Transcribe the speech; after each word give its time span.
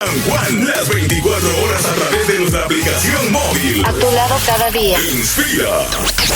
San 0.00 0.22
Juan, 0.22 0.64
las 0.64 0.88
24 0.88 1.48
horas 1.60 1.84
a 1.84 1.92
través 1.92 2.28
de 2.28 2.38
nuestra 2.38 2.62
aplicación 2.62 3.32
móvil. 3.32 3.84
A 3.84 3.92
tu 3.92 4.08
lado 4.12 4.36
cada 4.46 4.70
día. 4.70 4.96
Inspira. 4.96 5.88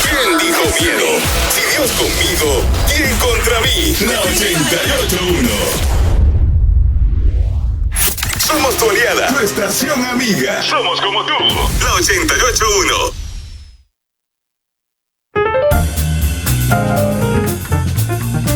¿Quién 0.03 0.39
dijo 0.41 0.63
miedo? 0.81 1.07
Si 1.49 1.61
Dios 1.71 1.93
conmigo, 1.93 2.65
¿quién 2.89 3.17
contra 3.19 3.61
mí? 3.61 3.95
La 4.01 4.21
881. 4.21 5.49
Somos 8.37 8.77
tu 8.79 8.91
aliada, 8.91 9.29
tu 9.29 9.39
estación 9.45 10.07
amiga. 10.07 10.61
Somos 10.65 11.01
como 11.01 11.25
tú. 11.25 11.35
La 11.85 11.95
881. 11.95 13.13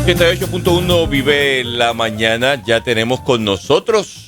88.1 0.05 1.09
vive 1.09 1.63
la 1.63 1.93
mañana. 1.93 2.61
Ya 2.65 2.83
tenemos 2.83 3.21
con 3.21 3.45
nosotros 3.45 4.26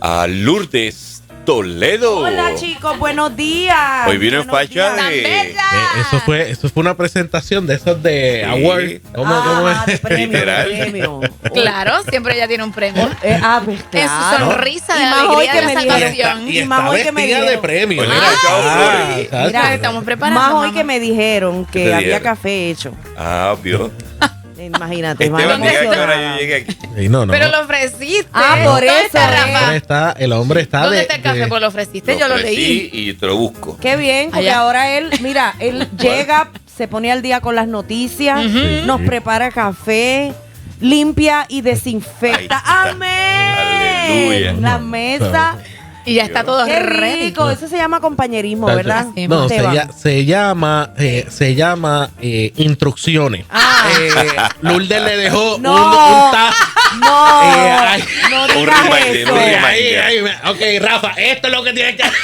a 0.00 0.26
Lourdes 0.26 1.22
Toledo. 1.44 2.18
Hola 2.18 2.54
chicos, 2.54 2.98
buenos 2.98 3.34
días. 3.34 4.06
Hoy 4.06 4.18
vino 4.18 4.44
facha 4.44 4.94
de. 5.08 5.22
Eh, 5.48 5.56
eso 6.00 6.20
fue 6.20 6.50
eso 6.50 6.68
fue 6.68 6.82
una 6.82 6.96
presentación 6.96 7.66
de 7.66 7.74
esos 7.74 8.00
de 8.02 8.42
Sí. 8.44 8.50
award. 8.64 9.00
¿Cómo, 9.14 9.34
Ah, 9.34 9.42
cómo 9.84 9.92
es? 9.92 10.00
premio, 10.00 10.26
Literal. 10.26 10.68
premio. 10.68 11.20
Claro, 11.54 11.94
siempre 12.08 12.34
ella 12.36 12.46
tiene 12.46 12.62
un 12.62 12.72
premio. 12.72 13.08
Eh, 13.22 13.38
ah, 13.42 13.62
pues 13.64 13.78
En 13.80 13.84
su 13.84 13.90
claro. 13.90 14.50
sonrisa 14.52 14.94
de 14.94 15.02
Y 15.02 15.06
más 15.06 15.22
hoy 15.28 15.46
alegría 15.48 15.52
que 15.52 15.60
de 15.60 15.66
me 15.66 15.74
la 15.74 15.80
dijeron- 15.80 16.00
salvación. 16.16 16.48
Y 16.48 16.58
Y 16.60 16.64
más 16.66 16.90
hoy 16.90 17.02
que 17.02 17.12
me 17.12 17.26
vestida 17.26 17.50
de 17.50 17.58
premio. 17.58 17.96
Pues 17.96 18.08
mira. 18.08 18.22
Ah, 18.48 19.14
exacto. 19.18 19.46
Mira, 19.46 19.74
estamos 19.74 20.04
preparando. 20.04 20.40
Más 20.40 20.52
hoy 20.52 20.72
que 20.72 20.84
me 20.84 21.00
dijeron 21.00 21.64
¿Qué 21.66 21.84
que 21.84 21.94
había 21.94 22.06
dieron? 22.06 22.22
café 22.22 22.70
hecho. 22.70 22.92
Ah, 23.16 23.56
obvio. 23.58 23.90
Imagínate, 24.66 25.24
Esteban, 25.24 25.60
más 25.60 25.68
diga 25.70 25.80
que 25.80 25.86
ahora 25.86 26.00
emocionada. 26.14 26.34
yo 26.34 26.40
llegué 26.40 26.54
aquí. 26.56 26.76
Sí, 26.96 27.08
no, 27.08 27.26
no. 27.26 27.32
Pero 27.32 27.48
lo 27.48 27.60
ofreciste. 27.62 28.28
Ah, 28.32 28.56
por 28.64 28.72
¿Dónde 28.74 28.86
eso, 28.88 29.06
está, 29.06 29.30
eh. 29.30 29.34
el, 29.38 29.52
hombre 29.62 29.76
está, 29.76 30.12
el 30.18 30.32
hombre 30.32 30.60
está 30.60 30.80
¿Dónde 30.82 30.96
de, 30.96 31.02
está 31.02 31.14
el 31.16 31.22
café? 31.22 31.38
de- 31.40 31.46
Pues 31.48 31.60
lo 31.60 31.68
ofreciste, 31.68 32.18
yo 32.18 32.28
lo 32.28 32.34
ofrecí 32.34 32.56
leí. 32.56 32.90
Y 32.92 33.14
te 33.14 33.26
lo 33.26 33.36
busco. 33.36 33.78
Qué 33.80 33.96
bien, 33.96 34.30
porque 34.30 34.48
Allá. 34.48 34.58
ahora 34.60 34.90
él, 34.96 35.10
mira, 35.20 35.54
él 35.58 35.88
llega, 35.98 36.50
se 36.76 36.88
pone 36.88 37.10
al 37.12 37.22
día 37.22 37.40
con 37.40 37.54
las 37.54 37.66
noticias, 37.68 38.44
Ujú. 38.44 38.86
nos 38.86 39.00
prepara 39.02 39.50
café, 39.50 40.32
limpia 40.80 41.46
y 41.48 41.60
desinfecta. 41.62 42.40
Está. 42.56 42.62
¡Amén! 42.90 43.08
Aleluya. 43.58 44.52
La 44.60 44.78
mesa. 44.78 45.56
Y 46.10 46.14
ya 46.14 46.24
está 46.24 46.44
todo 46.44 46.64
Qué 46.64 46.78
ready. 46.80 47.22
rico. 47.26 47.48
Eso 47.50 47.68
se 47.68 47.76
llama 47.76 48.00
compañerismo, 48.00 48.66
¿verdad? 48.66 49.06
No, 49.28 49.48
se, 49.48 49.56
Esteban? 49.56 49.76
lla- 49.76 49.92
se 49.92 50.24
llama 50.24 50.90
eh, 50.98 51.26
se 51.30 51.54
llama 51.54 52.10
eh, 52.20 52.52
instrucciones. 52.56 53.46
Ah. 53.50 53.84
Eh, 54.00 54.10
Lourdes 54.62 55.02
le 55.02 55.16
dejó 55.16 55.56
No. 55.60 55.74
un, 55.74 55.80
un 55.82 56.30
ta- 56.32 56.54
No, 56.98 57.42
Eh, 57.42 57.70
ay. 57.70 58.04
no 58.30 58.42
Un 58.42 58.48
digas 58.48 58.82
reminder, 58.90 59.16
eso. 59.16 59.32
un 59.32 59.38
reminder. 59.38 59.64
ahí, 59.64 59.94
ahí, 59.94 60.18
ok, 60.48 60.82
Rafa, 60.84 61.10
esto 61.16 61.46
es 61.48 61.54
lo 61.54 61.62
que 61.62 61.72
tienes 61.72 61.96
que 61.96 62.02
hacer. 62.02 62.18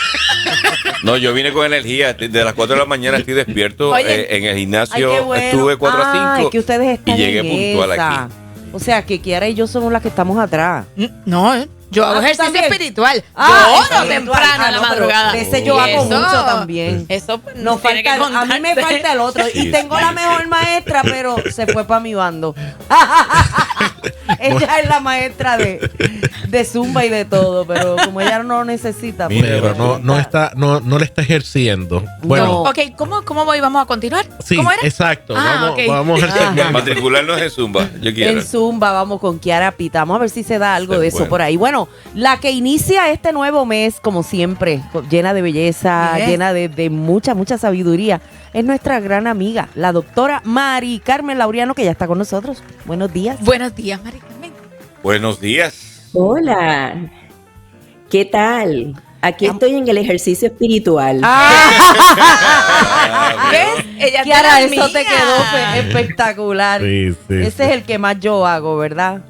No, 1.03 1.17
yo 1.17 1.33
vine 1.33 1.53
con 1.53 1.65
energía. 1.67 2.15
De 2.15 2.45
las 2.45 2.55
4 2.55 2.75
de 2.75 2.81
la 2.81 2.87
mañana 2.87 3.19
estoy 3.19 3.35
despierto 3.35 3.91
Oye. 3.91 4.05
eh, 4.23 4.37
en 4.37 4.45
el 4.45 4.55
Ay, 4.55 4.61
gimnasio. 4.61 5.11
qué 5.13 5.21
bueno. 5.21 5.45
Estuve 5.45 5.77
4 5.77 6.03
a 6.03 6.13
5. 6.13 6.27
Ay, 6.37 6.47
que 6.51 6.59
ustedes 6.59 6.99
están 6.99 7.15
y 7.15 7.19
llegué 7.19 7.39
en 7.41 7.73
puntual 7.75 7.93
esa. 7.93 8.23
aquí. 8.25 8.33
O 8.73 8.81
sea, 8.81 9.03
que 9.07 9.21
Kiara 9.21 9.49
y 9.49 9.55
yo 9.55 9.67
somos 9.67 9.93
las 9.93 10.03
que 10.03 10.09
estamos 10.09 10.39
atrás. 10.39 10.87
Mm, 10.97 11.05
No, 11.25 11.55
eh, 11.55 11.69
yo 11.97 12.05
hago 12.05 12.13
Ah, 12.17 12.19
¿tú 12.21 12.25
ejercicio 12.27 12.45
también? 12.45 12.65
espiritual. 12.65 13.25
Ah, 13.35 13.67
yo 13.91 13.97
oro 13.97 14.09
temprano 14.09 14.47
Ah, 14.47 14.67
en 14.67 14.73
la 14.75 14.81
no, 14.81 14.83
madrugada. 14.83 15.33
de 15.33 15.41
ese 15.41 15.65
yo 15.65 15.81
hago 15.81 15.87
eso- 15.89 16.05
mucho 16.05 16.45
también. 16.45 17.07
Eso 17.09 17.39
pues, 17.39 17.55
que 17.57 17.63
falta, 17.79 18.41
a 18.41 18.45
mí 18.45 18.61
me 18.61 18.75
falta 18.77 19.13
el 19.13 19.21
otro. 19.21 19.45
Y 19.55 19.71
tengo 19.71 19.99
la 19.99 20.13
mejor 20.13 20.47
maestra, 20.49 21.03
pero 21.03 21.37
se 21.51 21.67
fue 21.67 21.85
para 21.85 22.01
mi 22.01 22.15
bando. 22.15 22.55
ella 24.41 24.79
es 24.83 24.89
la 24.89 25.01
maestra 25.01 25.57
de, 25.57 25.91
de 26.49 26.65
Zumba 26.65 27.05
y 27.05 27.09
de 27.09 27.25
todo, 27.25 27.67
pero 27.67 27.97
como 28.05 28.21
ella 28.21 28.43
no 28.43 28.59
lo 28.59 28.65
necesita. 28.65 29.29
pues, 29.29 29.41
Pero 29.41 29.75
no, 29.75 29.99
no 29.99 30.19
está, 30.19 30.53
no, 30.55 30.81
no 30.81 30.99
le 30.99 31.05
está 31.05 31.23
ejerciendo. 31.23 32.03
Bueno, 32.23 32.47
No. 32.47 32.63
Ok, 32.63 32.79
¿cómo, 32.97 33.23
¿cómo 33.23 33.45
voy? 33.45 33.61
¿Vamos 33.61 33.83
a 33.83 33.87
continuar? 33.87 34.27
sí, 34.45 34.57
¿Cómo 34.57 34.71
era? 34.71 34.83
exacto. 34.83 35.35
Ah, 35.37 35.59
vamos, 35.61 35.71
ok. 35.71 35.81
vamos 35.89 36.23
a. 36.23 36.27
Ajá. 36.27 36.71
Matricularnos 36.71 37.41
en 37.41 37.51
Zumba. 37.51 37.89
Yo 38.01 38.13
quiero. 38.13 38.39
En 38.39 38.45
Zumba 38.47 38.93
vamos 38.93 39.21
con 39.21 39.39
Kiara 39.39 39.73
Pita. 39.73 40.01
Vamos 40.01 40.17
a 40.17 40.21
ver 40.21 40.31
si 40.31 40.43
se 40.43 40.59
da 40.59 40.75
algo 40.75 40.99
de 40.99 41.09
eso 41.09 41.29
por 41.29 41.41
ahí. 41.43 41.57
Bueno, 41.57 41.86
la 42.15 42.39
que 42.39 42.51
inicia 42.53 43.11
este 43.11 43.33
nuevo 43.33 43.67
mes, 43.67 44.01
como 44.01 44.23
siempre, 44.23 44.81
llena 45.11 45.35
de 45.35 45.43
belleza, 45.43 46.17
Yes. 46.17 46.29
llena 46.29 46.53
de, 46.53 46.69
de 46.69 46.89
mucha, 46.91 47.35
mucha 47.35 47.59
sabiduría, 47.59 48.21
es 48.53 48.65
nuestra 48.65 49.01
gran 49.01 49.27
amiga, 49.27 49.69
la 49.75 49.93
doctora 49.93 50.41
Mari 50.45 51.01
Carmen 51.05 51.39
Laureano, 51.39 51.75
que 51.75 51.85
ya 51.85 51.91
está 51.91 52.07
con 52.07 52.19
nosotros. 52.19 52.63
Buenos 52.87 53.13
días. 53.13 53.39
Buenos 53.43 53.75
días, 53.75 54.03
Mari 54.03 54.19
Carmen. 54.19 54.53
Buenos 55.03 55.41
días. 55.41 56.09
Hola, 56.15 56.95
¿qué 58.11 58.25
tal? 58.25 58.95
Aquí 59.21 59.47
estoy 59.47 59.75
en 59.75 59.89
el 59.89 59.99
ejercicio 59.99 60.47
espiritual. 60.49 61.21
Ah, 61.25 61.71
¿Ves? 63.51 63.85
Ella 63.99 64.23
Kiara, 64.23 64.61
eso 64.61 64.89
te 64.93 65.05
quedó 65.05 65.37
espectacular. 65.77 66.81
Sí, 66.81 67.13
sí, 67.29 67.35
Ese 67.35 67.51
sí. 67.51 67.63
es 67.63 67.71
el 67.71 67.83
que 67.83 67.99
más 67.99 68.21
yo 68.21 68.47
hago, 68.47 68.77
¿verdad? 68.77 69.23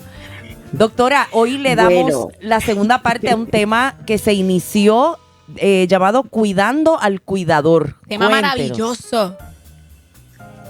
Doctora, 0.76 1.28
hoy 1.32 1.58
le 1.58 1.74
damos 1.74 1.92
Bueno. 2.12 2.28
la 2.40 2.60
segunda 2.60 3.02
parte 3.02 3.30
a 3.30 3.36
un 3.36 3.46
tema 3.46 3.94
que 4.06 4.18
se 4.18 4.34
inició 4.34 5.18
eh, 5.56 5.86
llamado 5.88 6.24
Cuidando 6.24 6.98
al 7.00 7.20
Cuidador. 7.22 7.96
Tema 8.08 8.26
Cuéntenos. 8.28 8.30
maravilloso. 8.56 9.36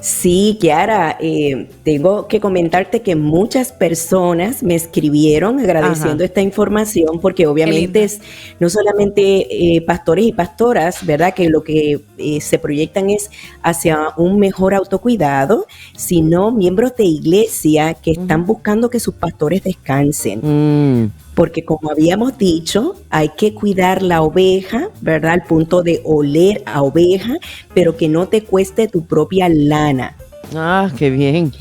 Sí, 0.01 0.57
Kiara, 0.61 1.17
eh, 1.21 1.69
tengo 1.83 2.29
que 2.29 2.41
comentarte 2.41 3.03
que 3.03 3.17
muchas 3.17 3.73
personas 3.73 4.63
me 4.63 4.75
escribieron 4.75 5.59
agradeciendo 5.59 6.23
Ajá. 6.23 6.25
esta 6.25 6.41
información 6.41 7.21
porque 7.21 7.47
obviamente 7.47 8.05
es 8.05 8.21
no 8.61 8.71
solamente 8.71 9.77
eh, 9.77 9.81
pastores 9.81 10.27
y 10.27 10.33
pastoras, 10.33 11.05
¿verdad? 11.05 11.35
Que 11.35 11.49
lo 11.49 11.63
que 11.63 12.01
eh, 12.19 12.41
se 12.41 12.59
proyectan 12.59 13.11
es 13.11 13.31
hacia 13.63 14.11
un 14.17 14.39
mejor 14.39 14.75
autocuidado, 14.75 15.67
sino 15.97 16.53
miembros 16.53 16.95
de 16.97 17.05
iglesia 17.05 17.95
que 17.95 18.13
están 18.13 18.47
buscando 18.47 18.91
que 18.91 19.01
sus 19.01 19.15
pastores 19.15 19.65
descansen. 19.65 20.41
Mm. 20.43 21.26
Porque 21.37 21.67
como 21.67 21.91
habíamos 21.91 22.39
dicho, 22.39 22.97
hay 23.11 23.29
que 23.29 23.53
cuidar 23.53 24.01
la 24.01 24.23
oveja, 24.23 24.89
¿verdad? 25.03 25.33
Al 25.33 25.43
punto 25.43 25.83
de 25.83 26.01
oler 26.03 26.63
a 26.65 26.81
oveja, 26.81 27.35
pero 27.75 27.95
que 27.95 28.09
no 28.09 28.27
te 28.27 28.43
cueste 28.43 28.89
tu 28.89 29.05
propia 29.05 29.47
lana. 29.51 30.17
Ah, 30.55 30.91
qué 30.97 31.11
bien. 31.11 31.53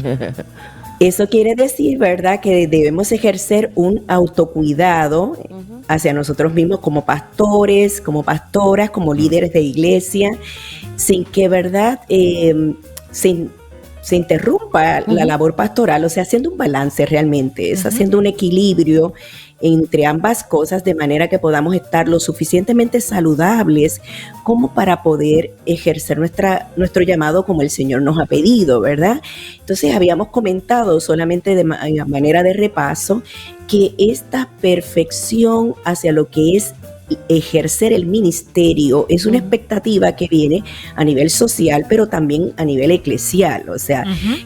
Eso 1.01 1.27
quiere 1.27 1.55
decir, 1.55 1.97
¿verdad? 1.97 2.39
Que 2.39 2.67
debemos 2.67 3.11
ejercer 3.11 3.73
un 3.75 4.05
autocuidado 4.07 5.37
hacia 5.89 6.13
nosotros 6.13 6.53
mismos 6.53 6.79
como 6.79 7.03
pastores, 7.03 7.99
como 7.99 8.23
pastoras, 8.23 8.91
como 8.91 9.13
líderes 9.13 9.51
de 9.51 9.59
iglesia, 9.59 10.31
sin 10.95 11.25
que, 11.25 11.49
¿verdad? 11.49 11.99
Eh, 12.07 12.75
sin 13.11 13.51
se 14.05 14.15
interrumpa 14.15 15.01
la 15.07 15.25
labor 15.25 15.55
pastoral, 15.55 16.05
o 16.05 16.09
sea, 16.09 16.21
haciendo 16.21 16.51
un 16.51 16.59
balance 16.59 17.07
realmente, 17.07 17.71
es 17.71 17.87
haciendo 17.87 18.19
un 18.19 18.27
equilibrio 18.27 19.13
entre 19.61 20.05
ambas 20.05 20.43
cosas 20.43 20.83
de 20.83 20.95
manera 20.95 21.27
que 21.27 21.39
podamos 21.39 21.75
estar 21.75 22.07
lo 22.07 22.19
suficientemente 22.19 23.01
saludables 23.01 24.01
como 24.43 24.73
para 24.73 25.01
poder 25.01 25.53
ejercer 25.65 26.17
nuestra, 26.17 26.69
nuestro 26.75 27.03
llamado 27.03 27.45
como 27.45 27.61
el 27.61 27.69
Señor 27.69 28.01
nos 28.01 28.19
ha 28.19 28.25
pedido, 28.25 28.81
¿verdad? 28.81 29.21
Entonces 29.59 29.95
habíamos 29.95 30.27
comentado 30.27 30.99
solamente 30.99 31.55
de 31.55 31.61
a 31.99 32.05
manera 32.05 32.43
de 32.43 32.53
repaso 32.53 33.23
que 33.67 33.95
esta 33.97 34.49
perfección 34.61 35.73
hacia 35.83 36.11
lo 36.11 36.29
que 36.29 36.57
es 36.57 36.73
ejercer 37.29 37.93
el 37.93 38.05
ministerio 38.05 39.05
es 39.09 39.25
una 39.25 39.37
expectativa 39.37 40.15
que 40.15 40.27
viene 40.27 40.63
a 40.95 41.03
nivel 41.03 41.29
social, 41.29 41.85
pero 41.87 42.07
también 42.07 42.53
a 42.57 42.65
nivel 42.65 42.91
eclesial, 42.91 43.69
o 43.69 43.77
sea, 43.77 44.03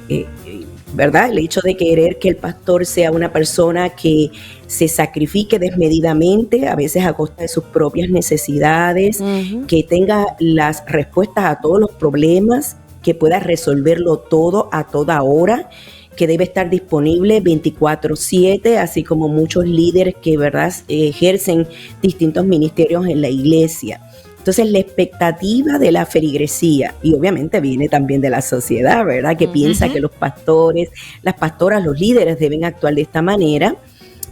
eh, 0.10 0.26
eh, 0.46 0.66
¿verdad? 0.94 1.30
El 1.30 1.38
hecho 1.40 1.62
de 1.62 1.76
querer 1.78 2.18
que 2.20 2.30
el 2.30 2.36
pastor 2.36 2.86
sea 2.86 3.12
una 3.12 3.32
persona 3.32 3.90
que 3.90 4.32
se 4.68 4.88
sacrifique 4.88 5.60
desmedidamente, 5.60 6.68
a 6.68 6.76
veces 6.76 7.06
a 7.06 7.14
costa 7.14 7.44
de 7.44 7.48
sus 7.48 7.64
propias 7.66 8.10
necesidades, 8.10 9.22
que 9.68 9.84
tenga 9.84 10.36
las 10.40 10.84
respuestas 10.88 11.46
a 11.46 11.60
todos 11.62 11.80
los 11.80 11.92
problemas, 11.92 12.78
que 13.04 13.16
pueda 13.16 13.40
resolverlo 13.40 14.18
todo 14.18 14.70
a 14.72 14.86
toda 14.86 15.22
hora, 15.24 15.70
que 16.18 16.28
debe 16.28 16.44
estar 16.44 16.70
disponible 16.70 17.42
24/7, 17.42 18.78
así 18.78 19.04
como 19.04 19.30
muchos 19.30 19.66
líderes 19.66 20.16
que 20.22 20.38
¿verdad? 20.38 20.74
ejercen 20.90 21.66
distintos 22.02 22.46
ministerios 22.46 23.08
en 23.08 23.22
la 23.22 23.30
iglesia. 23.30 24.02
Entonces 24.50 24.72
la 24.72 24.80
expectativa 24.80 25.78
de 25.78 25.92
la 25.92 26.08
feligresía, 26.08 26.96
y 27.04 27.14
obviamente 27.14 27.60
viene 27.60 27.88
también 27.88 28.20
de 28.20 28.32
la 28.32 28.42
sociedad, 28.42 29.06
¿verdad? 29.06 29.38
Que 29.38 29.48
piensa 29.48 29.90
que 29.90 30.00
los 30.00 30.10
pastores, 30.10 30.90
las 31.22 31.36
pastoras, 31.36 31.86
los 31.86 32.00
líderes 32.00 32.40
deben 32.40 32.66
actuar 32.66 32.96
de 32.96 33.02
esta 33.02 33.22
manera, 33.22 33.76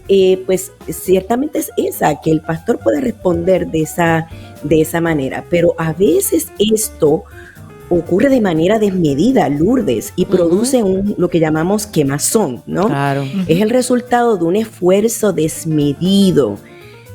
eh, 0.08 0.42
pues 0.48 0.72
ciertamente 0.90 1.60
es 1.60 1.69
esa, 1.78 2.19
que 2.19 2.31
el 2.31 2.42
pastor 2.42 2.80
puede 2.80 3.00
responder 3.00 3.68
de 3.68 3.81
esa, 3.81 4.28
de 4.64 4.81
esa 4.81 5.02
manera, 5.02 5.46
pero 5.52 5.75
a 5.78 5.94
veces 5.94 6.48
esto 6.58 7.25
ocurre 7.88 8.30
de 8.30 8.42
manera 8.42 8.80
desmedida, 8.80 9.48
Lourdes, 9.50 10.14
y 10.16 10.25
produce 10.25 10.81
un, 10.81 11.14
lo 11.19 11.30
que 11.30 11.40
llamamos 11.40 11.86
quemazón, 11.86 12.64
¿no? 12.66 12.88
Claro. 12.88 13.24
Es 13.48 13.62
el 13.62 13.69
resultado 13.69 14.36
de 14.36 14.46
un 14.46 14.56
esfuerzo 14.56 15.31
desmedido, 15.31 16.58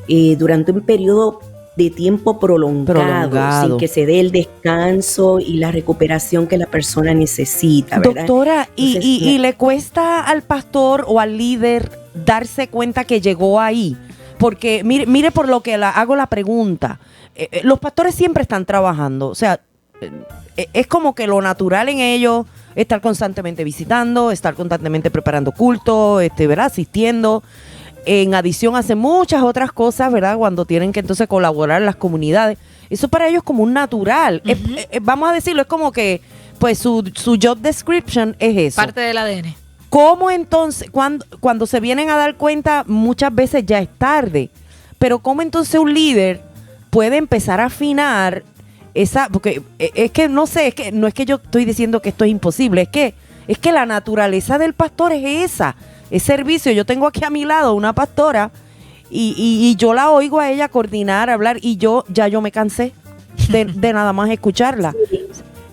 eh, 0.07 0.37
durante 0.39 0.71
un 0.71 0.83
periodo 0.83 1.41
de 1.77 1.91
tiempo 1.91 2.39
prolongado, 2.39 3.01
Prolongado. 3.01 3.67
sin 3.69 3.79
que 3.79 3.89
se 3.89 4.05
dé 4.05 4.21
el 4.21 4.31
descanso 4.31 5.41
y 5.41 5.55
la 5.55 5.73
recuperación 5.73 6.47
que 6.47 6.59
la 6.59 6.67
persona 6.67 7.15
necesita, 7.15 7.99
¿verdad? 7.99 8.15
Doctora, 8.27 8.69
y, 8.77 8.89
Entonces, 8.97 9.05
y- 9.11 9.29
y 9.31 9.39
le 9.39 9.55
cuesta 9.55 10.21
al 10.21 10.43
pastor 10.43 11.05
o 11.09 11.19
al 11.19 11.39
líder 11.39 11.91
darse 12.27 12.69
cuenta 12.69 13.05
que 13.05 13.21
llegó 13.21 13.59
ahí. 13.61 13.97
Porque 14.39 14.83
mire, 14.85 15.07
mire 15.07 15.31
por 15.31 15.49
lo 15.49 15.61
que 15.63 15.79
la, 15.79 15.89
hago 15.91 16.15
la 16.17 16.27
pregunta. 16.27 16.99
Eh, 17.35 17.49
eh, 17.53 17.61
los 17.65 17.79
pastores 17.79 18.15
siempre 18.15 18.43
están 18.43 18.67
trabajando. 18.67 19.29
O 19.29 19.35
sea, 19.35 19.61
eh, 20.57 20.69
es 20.75 20.87
como 20.87 21.15
que 21.15 21.27
lo 21.27 21.41
natural 21.41 21.89
en 21.89 22.01
ellos 22.01 22.45
estar 22.75 23.01
constantemente 23.01 23.65
visitando, 23.65 24.31
estar 24.31 24.55
constantemente 24.55 25.11
preparando 25.11 25.53
culto, 25.53 26.21
este, 26.21 26.47
¿verdad? 26.47 26.67
Asistiendo. 26.67 27.43
En 28.05 28.35
adición 28.35 28.75
hacen 28.77 28.99
muchas 28.99 29.43
otras 29.43 29.71
cosas, 29.73 30.13
¿verdad? 30.13 30.37
Cuando 30.37 30.65
tienen 30.65 30.93
que 30.93 31.01
entonces 31.01 31.29
colaborar 31.29 31.81
las 31.83 31.97
comunidades. 31.97 32.59
Eso 32.91 33.09
para 33.09 33.29
ellos 33.29 33.39
es 33.39 33.45
como 33.45 33.63
un 33.63 33.73
natural. 33.73 34.43
Es- 34.45 34.59
Ujú. 34.61 34.75
eh, 34.77 34.99
vamos 35.01 35.29
a 35.31 35.33
decirlo, 35.33 35.63
es 35.63 35.69
como 35.69 35.93
que 35.93 36.21
pues 36.59 36.79
su, 36.79 37.11
su 37.15 37.39
job 37.43 37.59
description 37.59 38.37
es 38.39 38.57
eso. 38.57 38.77
Parte 38.83 39.01
del 39.01 39.19
ADN. 39.19 39.55
¿Cómo 39.89 40.31
entonces, 40.31 40.89
cuando, 40.91 41.27
cuando 41.41 41.67
se 41.67 41.81
vienen 41.81 42.09
a 42.11 42.17
dar 42.17 42.37
cuenta, 42.37 42.85
muchas 42.87 43.35
veces 43.35 43.65
ya 43.67 43.79
es 43.79 43.89
tarde? 43.99 44.49
Pero 44.99 45.19
¿cómo 45.19 45.43
entonces 45.43 45.79
un 45.81 45.93
líder 45.93 46.41
puede 46.91 47.17
empezar 47.17 47.61
a 47.61 47.67
afinar 47.67 48.43
esa, 48.95 49.29
porque 49.31 49.63
eh, 49.79 49.91
es 49.95 50.11
que 50.13 50.29
no 50.29 50.47
sé, 50.47 50.69
es 50.69 50.75
que 50.75 50.93
no 50.93 51.07
es 51.07 51.15
que 51.15 51.25
yo 51.25 51.37
estoy 51.37 51.65
diciendo 51.65 52.01
que 52.03 52.11
esto 52.11 52.25
es 52.25 52.31
imposible, 52.31 52.83
es 52.83 52.89
que 52.89 53.15
es 53.49 53.59
que 53.59 53.73
la 53.73 53.87
naturaleza 53.87 54.59
del 54.59 54.73
pastor 54.75 55.13
es 55.13 55.51
esa, 55.53 55.75
es 56.13 56.23
servicio. 56.23 56.71
Yo 56.71 56.85
tengo 56.87 57.09
aquí 57.09 57.25
a 57.25 57.31
mi 57.31 57.45
lado 57.45 57.75
una 57.75 57.93
pastora 57.93 58.53
y, 59.11 59.35
y- 59.37 59.69
y 59.71 59.75
yo 59.77 59.93
la 59.95 60.11
oigo 60.11 60.39
a 60.39 60.51
ella 60.53 60.69
coordinar, 60.69 61.29
hablar 61.31 61.59
y 61.61 61.77
yo 61.77 62.05
ya 62.09 62.29
yo 62.29 62.41
me 62.41 62.53
cansé 62.53 62.93
de, 63.51 63.65
de 63.65 63.93
nada 63.99 64.13
más 64.13 64.31
escucharla. 64.31 64.95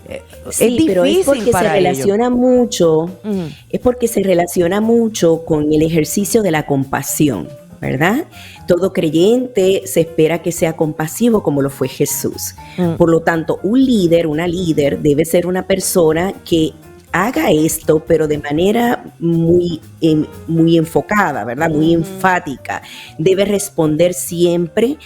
Eh, 0.08 0.24
Sí, 0.52 0.78
es 0.80 0.86
pero 0.88 1.04
es 1.06 1.10
difícil 1.18 1.26
porque 1.26 1.44
se 1.44 1.50
ellos. 1.60 1.72
relaciona 1.72 2.30
mucho 2.32 3.02
Ujú. 3.04 3.44
es 3.70 3.80
porque 3.80 4.08
se 4.08 4.24
relaciona 4.24 4.82
mucho 4.82 5.46
con 5.46 5.72
el 5.72 5.84
ejercicio 5.84 6.42
de 6.42 6.50
la 6.50 6.66
compasión, 6.66 7.48
¿verdad? 7.80 8.24
Todo 8.68 8.92
creyente 8.92 9.84
se 9.86 10.00
espera 10.02 10.42
que 10.42 10.52
sea 10.52 10.76
compasivo 10.76 11.44
como 11.44 11.62
lo 11.62 11.70
fue 11.70 11.88
Jesús. 11.88 12.56
Mm. 12.78 12.96
Por 12.96 13.12
lo 13.12 13.20
tanto, 13.22 13.60
un 13.62 13.86
líder, 13.86 14.26
una 14.26 14.48
líder, 14.48 15.00
debe 15.02 15.24
ser 15.26 15.46
una 15.46 15.68
persona 15.68 16.34
que 16.44 16.72
haga 17.12 17.52
esto, 17.52 18.04
pero 18.06 18.28
de 18.28 18.38
manera 18.38 19.04
muy, 19.20 19.82
em, 20.02 20.26
muy 20.48 20.78
enfocada, 20.78 21.44
¿verdad? 21.44 21.70
Muy 21.70 21.94
enfática. 21.94 22.82
Debe 23.18 23.46
responder 23.46 24.14
siempre, 24.14 24.98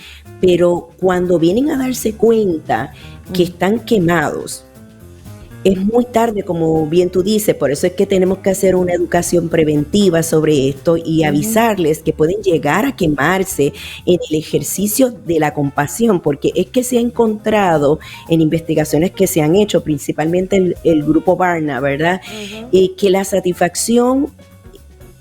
pero 0.41 0.89
cuando 0.97 1.39
vienen 1.39 1.71
a 1.71 1.77
darse 1.77 2.15
cuenta 2.15 2.93
que 3.33 3.43
están 3.43 3.79
quemados, 3.79 4.65
es 5.63 5.77
muy 5.77 6.05
tarde, 6.05 6.43
como 6.43 6.85
bien 6.87 7.09
tú 7.09 7.23
dices, 7.23 7.55
por 7.55 7.71
eso 7.71 7.87
es 7.87 7.93
que 7.93 8.05
tenemos 8.05 8.39
que 8.39 8.49
hacer 8.49 8.75
una 8.75 8.93
educación 8.93 9.47
preventiva 9.49 10.21
sobre 10.23 10.67
esto 10.69 10.97
y 10.97 11.23
avisarles 11.23 11.99
que 12.03 12.11
pueden 12.13 12.41
llegar 12.41 12.85
a 12.85 12.95
quemarse 12.95 13.71
en 14.05 14.19
el 14.29 14.37
ejercicio 14.37 15.09
de 15.09 15.39
la 15.39 15.53
compasión, 15.53 16.19
porque 16.19 16.51
es 16.55 16.67
que 16.67 16.83
se 16.83 16.97
ha 16.97 17.01
encontrado 17.01 17.99
en 18.29 18.41
investigaciones 18.41 19.11
que 19.11 19.27
se 19.27 19.41
han 19.41 19.55
hecho, 19.55 19.83
principalmente 19.83 20.57
el, 20.57 20.77
el 20.83 21.03
grupo 21.03 21.35
Barna, 21.37 21.79
¿verdad? 21.79 22.19
Eh, 22.71 22.93
que 22.97 23.09
la 23.09 23.23
satisfacción 23.23 24.27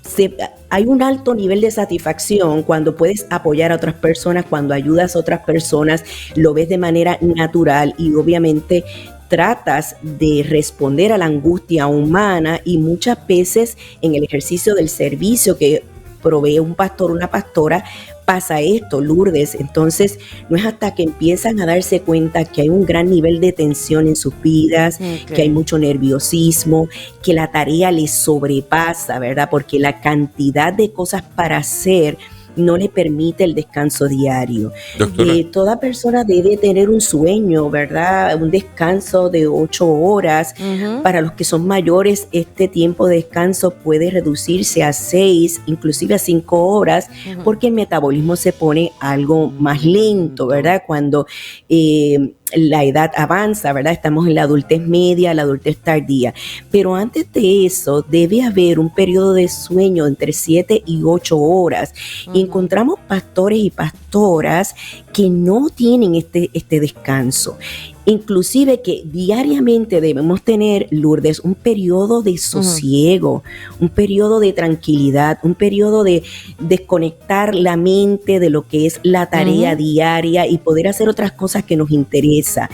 se- 0.01 0.35
hay 0.69 0.85
un 0.85 1.01
alto 1.01 1.33
nivel 1.33 1.61
de 1.61 1.71
satisfacción 1.71 2.63
cuando 2.63 2.95
puedes 2.95 3.25
apoyar 3.29 3.71
a 3.71 3.75
otras 3.75 3.93
personas, 3.95 4.45
cuando 4.49 4.73
ayudas 4.73 5.15
a 5.15 5.19
otras 5.19 5.39
personas, 5.45 6.03
lo 6.35 6.53
ves 6.53 6.67
de 6.67 6.77
manera 6.77 7.17
natural 7.21 7.95
y 7.97 8.13
obviamente 8.13 8.83
tratas 9.27 9.95
de 10.01 10.45
responder 10.47 11.11
a 11.11 11.17
la 11.17 11.25
angustia 11.25 11.87
humana 11.87 12.59
y 12.63 12.77
muchas 12.77 13.25
veces 13.27 13.77
en 14.01 14.15
el 14.15 14.23
ejercicio 14.23 14.75
del 14.75 14.89
servicio 14.89 15.57
que 15.57 15.83
provee 16.21 16.59
un 16.59 16.73
pastor 16.73 17.11
o 17.11 17.13
una 17.13 17.29
pastora, 17.29 17.83
pasa 18.25 18.61
esto, 18.61 19.01
Lourdes. 19.01 19.55
Entonces, 19.55 20.17
no 20.49 20.57
es 20.57 20.65
hasta 20.65 20.95
que 20.95 21.03
empiezan 21.03 21.59
a 21.59 21.65
darse 21.65 21.99
cuenta 21.99 22.45
que 22.45 22.61
hay 22.61 22.69
un 22.69 22.85
gran 22.85 23.09
nivel 23.09 23.41
de 23.41 23.51
tensión 23.51 24.07
en 24.07 24.15
sus 24.15 24.33
vidas, 24.41 24.99
Ok. 25.01 25.33
que 25.33 25.41
hay 25.41 25.49
mucho 25.49 25.77
nerviosismo, 25.77 26.87
que 27.21 27.33
la 27.33 27.51
tarea 27.51 27.91
les 27.91 28.11
sobrepasa, 28.11 29.19
¿verdad? 29.19 29.49
Porque 29.51 29.77
la 29.79 29.99
cantidad 29.99 30.71
de 30.73 30.93
cosas 30.93 31.21
para 31.21 31.57
hacer 31.57 32.17
no 32.55 32.77
le 32.77 32.89
permite 32.89 33.43
el 33.43 33.55
descanso 33.55 34.07
diario. 34.07 34.71
Eh, 35.17 35.45
toda 35.45 35.79
persona 35.79 36.23
debe 36.23 36.57
tener 36.57 36.89
un 36.89 37.01
sueño, 37.01 37.69
¿verdad? 37.69 38.41
Un 38.41 38.51
descanso 38.51 39.29
de 39.29 39.47
ocho 39.47 39.87
horas. 39.87 40.55
Para 41.01 41.21
los 41.21 41.33
que 41.33 41.43
son 41.43 41.67
mayores, 41.67 42.27
este 42.31 42.67
tiempo 42.67 43.07
de 43.07 43.17
descanso 43.17 43.71
puede 43.71 44.09
reducirse 44.11 44.83
a 44.83 44.93
seis, 44.93 45.61
inclusive 45.65 46.15
a 46.15 46.19
cinco 46.19 46.67
horas, 46.67 47.09
porque 47.43 47.67
el 47.67 47.73
metabolismo 47.73 48.35
se 48.35 48.53
pone 48.53 48.91
algo 48.99 49.49
más 49.49 49.83
lento, 49.83 50.47
¿verdad? 50.47 50.83
Cuando 50.85 51.25
eh, 51.69 52.33
la 52.55 52.83
edad 52.83 53.11
avanza, 53.15 53.73
¿verdad? 53.73 53.93
Estamos 53.93 54.27
en 54.27 54.35
la 54.35 54.43
adultez 54.43 54.81
media, 54.81 55.33
la 55.33 55.43
adultez 55.43 55.77
tardía. 55.77 56.33
Pero 56.71 56.95
antes 56.95 57.31
de 57.31 57.65
eso, 57.65 58.01
debe 58.01 58.43
haber 58.43 58.79
un 58.79 58.89
periodo 58.89 59.33
de 59.33 59.47
sueño 59.47 60.07
entre 60.07 60.33
7 60.33 60.83
y 60.85 61.01
8 61.03 61.37
horas. 61.37 61.93
Y 62.33 62.41
encontramos 62.41 62.99
pastores 63.07 63.59
y 63.59 63.69
pastoras 63.69 64.75
que 65.13 65.29
no 65.29 65.69
tienen 65.69 66.15
este, 66.15 66.49
este 66.53 66.79
descanso. 66.79 67.57
Inclusive 68.05 68.81
que 68.81 69.03
diariamente 69.05 70.01
debemos 70.01 70.41
tener, 70.41 70.87
Lourdes, 70.91 71.39
un 71.39 71.55
periodo 71.55 72.21
de 72.21 72.37
sosiego, 72.37 73.43
un 73.79 73.89
periodo 73.89 74.39
de 74.39 74.51
tranquilidad, 74.51 75.39
un 75.43 75.55
periodo 75.55 76.03
de 76.03 76.23
desconectar 76.59 77.55
la 77.55 77.77
mente 77.77 78.39
de 78.39 78.49
lo 78.49 78.67
que 78.67 78.85
es 78.85 78.99
la 79.03 79.29
tarea 79.29 79.75
diaria 79.75 80.47
y 80.47 80.57
poder 80.57 80.87
hacer 80.87 81.07
otras 81.07 81.31
cosas 81.31 81.63
que 81.63 81.77
nos 81.77 81.91
interesa. 81.91 82.69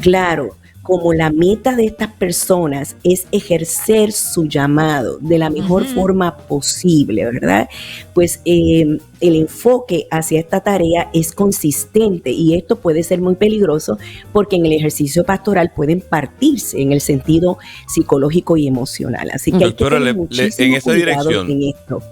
Claro, 0.00 0.56
como 0.82 1.12
la 1.14 1.30
meta 1.30 1.76
de 1.76 1.86
estas 1.86 2.10
personas 2.12 2.96
es 3.04 3.26
ejercer 3.30 4.10
su 4.10 4.46
llamado 4.48 5.18
de 5.20 5.38
la 5.38 5.48
mejor 5.48 5.84
forma 5.86 6.36
posible, 6.36 7.24
¿verdad? 7.24 7.68
Pues 8.14 8.40
eh, 8.44 8.98
el 9.20 9.36
enfoque 9.36 10.08
hacia 10.10 10.40
esta 10.40 10.60
tarea 10.60 11.08
es 11.14 11.30
consistente 11.32 12.30
y 12.30 12.54
esto 12.56 12.76
puede 12.80 13.04
ser 13.04 13.20
muy 13.20 13.36
peligroso 13.36 13.96
porque 14.32 14.56
en 14.56 14.66
el 14.66 14.72
ejercicio 14.72 15.22
pastoral 15.24 15.70
pueden 15.74 16.00
partirse 16.00 16.80
en 16.82 16.90
el 16.92 17.00
sentido 17.00 17.58
psicológico 17.86 18.56
y 18.56 18.66
emocional. 18.66 19.30
Así 19.32 19.52
que 19.52 19.58
hay 19.58 19.62
que 19.62 19.84
Doctora, 19.84 19.98
tener 19.98 20.06
le- 20.06 20.12
le- 20.12 20.18
muchísimo 20.18 20.66
en 20.66 20.74
esa 20.74 20.90
cuidado 20.92 20.96
dirección, 21.28 21.50
en 21.50 21.62
esto. 21.68 22.02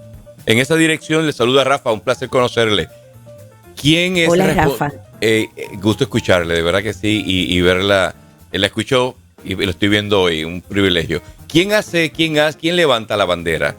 En 0.45 0.57
esa 0.59 0.75
dirección 0.77 1.25
le 1.25 1.33
saluda 1.33 1.65
Rafa, 1.65 1.91
un 1.91 1.99
placer 1.99 2.29
conocerle. 2.29 2.87
¿Quién 3.79 4.15
es 4.17 4.29
Hola, 4.29 4.53
Rafa. 4.53 4.91
Eh, 5.19 5.47
eh, 5.55 5.65
gusto 5.81 6.03
escucharle, 6.03 6.55
de 6.55 6.61
verdad 6.61 6.81
que 6.81 6.93
sí, 6.93 7.23
y, 7.25 7.55
y 7.55 7.61
verla, 7.61 8.15
eh, 8.15 8.20
la 8.59 8.67
escuchó 8.67 9.15
y 9.43 9.55
lo 9.55 9.71
estoy 9.71 9.89
viendo 9.89 10.21
hoy, 10.21 10.43
un 10.43 10.61
privilegio. 10.61 11.21
¿Quién 11.47 11.73
hace, 11.73 12.11
quién 12.11 12.37
hace, 12.39 12.57
quién 12.57 12.75
levanta 12.75 13.17
la 13.17 13.25
bandera? 13.25 13.75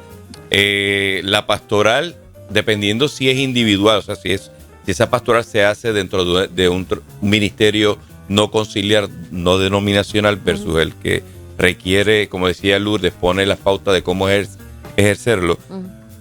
Eh, 0.50 1.20
la 1.24 1.46
pastoral, 1.46 2.16
dependiendo 2.50 3.08
si 3.08 3.30
es 3.30 3.38
individual, 3.38 3.98
o 3.98 4.02
sea, 4.02 4.16
si 4.16 4.32
es, 4.32 4.50
si 4.84 4.90
esa 4.90 5.08
pastoral 5.08 5.44
se 5.44 5.64
hace 5.64 5.92
dentro 5.92 6.24
de, 6.24 6.48
de 6.48 6.68
un, 6.68 6.86
ministerio 7.20 7.98
no 8.28 8.50
conciliar, 8.50 9.08
no 9.30 9.58
denominacional, 9.58 10.36
versus 10.36 10.78
el 10.80 10.94
que 10.94 11.22
requiere, 11.58 12.28
como 12.28 12.48
decía 12.48 12.78
Lourdes, 12.78 13.12
pone 13.12 13.46
las 13.46 13.58
pautas 13.58 13.94
de 13.94 14.02
cómo 14.02 14.28
ejer- 14.28 14.48
ejercerlo. 14.96 15.58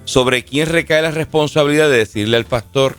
Sobre 0.06 0.44
quién 0.44 0.68
recae 0.68 1.02
la 1.02 1.12
responsabilidad 1.12 1.90
de 1.90 1.98
decirle 1.98 2.38
al 2.38 2.46
pastor, 2.46 2.96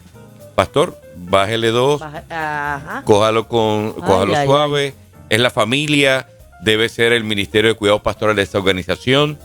pastor, 0.54 0.98
bájele 1.16 1.68
dos, 1.70 2.00
Baja- 2.00 3.02
cójalo 3.04 3.48
con 3.48 3.92
cójalo 3.92 4.36
ay, 4.36 4.46
suave, 4.46 4.94
es 5.32 5.40
la 5.40 5.48
familia, 5.48 6.26
debe 6.60 6.90
ser 6.90 7.14
el 7.14 7.24
Ministerio 7.24 7.70
de 7.70 7.74
Cuidados 7.74 8.02
Pastorales 8.02 8.36
de 8.36 8.42
esta 8.42 8.58
organización. 8.58 9.38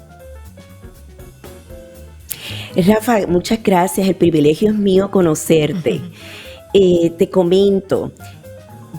Rafa, 2.75 3.25
muchas 3.25 3.63
gracias. 3.63 4.05
El 4.05 4.15
privilegio 4.15 4.69
es 4.69 4.75
mío 4.75 5.09
conocerte. 5.09 6.01
Eh, 6.73 7.13
te 7.17 7.29
comento, 7.29 8.11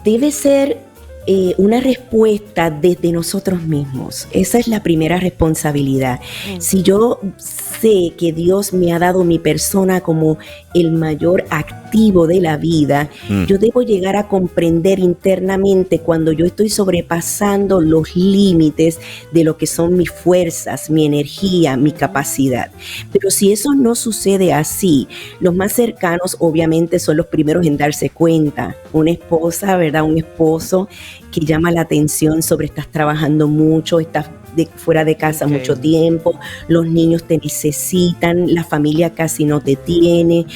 debe 0.02 0.32
ser 0.32 0.78
eh, 1.26 1.52
una 1.58 1.78
respuesta 1.80 2.70
desde 2.70 3.12
nosotros 3.12 3.62
mismos. 3.62 4.26
Esa 4.32 4.58
es 4.58 4.66
la 4.66 4.82
primera 4.82 5.20
responsabilidad. 5.20 6.20
Si 6.58 6.82
yo 6.82 7.20
sé 7.36 8.14
que 8.16 8.32
Dios 8.32 8.72
me 8.72 8.94
ha 8.94 8.98
dado 8.98 9.24
mi 9.24 9.38
persona 9.38 10.00
como 10.00 10.38
el 10.72 10.92
mayor 10.92 11.44
activo, 11.88 12.26
de 12.26 12.40
la 12.40 12.56
vida, 12.58 13.08
Mm. 13.28 13.44
yo 13.46 13.58
debo 13.58 13.82
llegar 13.82 14.16
a 14.16 14.28
comprender 14.28 14.98
internamente 14.98 16.00
cuando 16.00 16.32
yo 16.32 16.44
estoy 16.44 16.68
sobrepasando 16.68 17.80
los 17.80 18.14
límites 18.14 18.98
de 19.32 19.44
lo 19.44 19.56
que 19.56 19.66
son 19.66 19.96
mis 19.96 20.10
fuerzas, 20.10 20.90
mi 20.90 21.06
energía, 21.06 21.76
mi 21.76 21.92
capacidad. 21.92 22.70
Pero 23.12 23.30
si 23.30 23.52
eso 23.52 23.74
no 23.74 23.94
sucede 23.94 24.52
así, 24.52 25.08
los 25.40 25.54
más 25.54 25.72
cercanos 25.72 26.36
obviamente 26.40 26.98
son 26.98 27.16
los 27.16 27.26
primeros 27.26 27.64
en 27.66 27.76
darse 27.78 28.10
cuenta. 28.10 28.76
Una 28.92 29.12
esposa, 29.12 29.76
¿verdad? 29.76 30.02
Un 30.02 30.18
esposo 30.18 30.88
que 31.32 31.40
llama 31.40 31.70
la 31.70 31.82
atención 31.82 32.42
sobre 32.42 32.66
estás 32.66 32.88
trabajando 32.88 33.48
mucho, 33.48 33.98
estás 33.98 34.28
de- 34.58 34.66
fuera 34.76 35.04
de 35.04 35.16
casa 35.16 35.46
mucho 35.46 35.76
tiempo, 35.76 36.38
los 36.68 36.86
niños 36.86 37.24
te 37.24 37.38
necesitan, 37.38 38.52
la 38.54 38.64
familia 38.64 39.14
casi 39.14 39.44
no 39.46 39.60
te 39.60 39.76
tiene. 39.76 40.46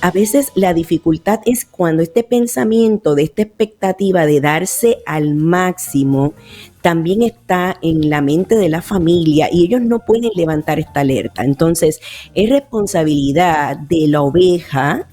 A 0.00 0.10
veces 0.10 0.50
la 0.54 0.72
dificultad 0.74 1.40
es 1.44 1.64
cuando 1.66 2.02
este 2.02 2.24
pensamiento, 2.24 3.14
de 3.14 3.22
esta 3.24 3.42
expectativa 3.42 4.24
de 4.26 4.40
darse 4.40 4.98
al 5.06 5.34
máximo, 5.34 6.32
también 6.80 7.22
está 7.22 7.76
en 7.82 8.08
la 8.08 8.22
mente 8.22 8.54
de 8.56 8.70
la 8.70 8.80
familia 8.80 9.48
y 9.52 9.64
ellos 9.66 9.82
no 9.82 9.98
pueden 10.00 10.30
levantar 10.34 10.80
esta 10.80 11.00
alerta. 11.00 11.44
Entonces, 11.44 12.00
es 12.34 12.48
responsabilidad 12.48 13.76
de 13.76 14.08
la 14.08 14.22
oveja. 14.22 15.06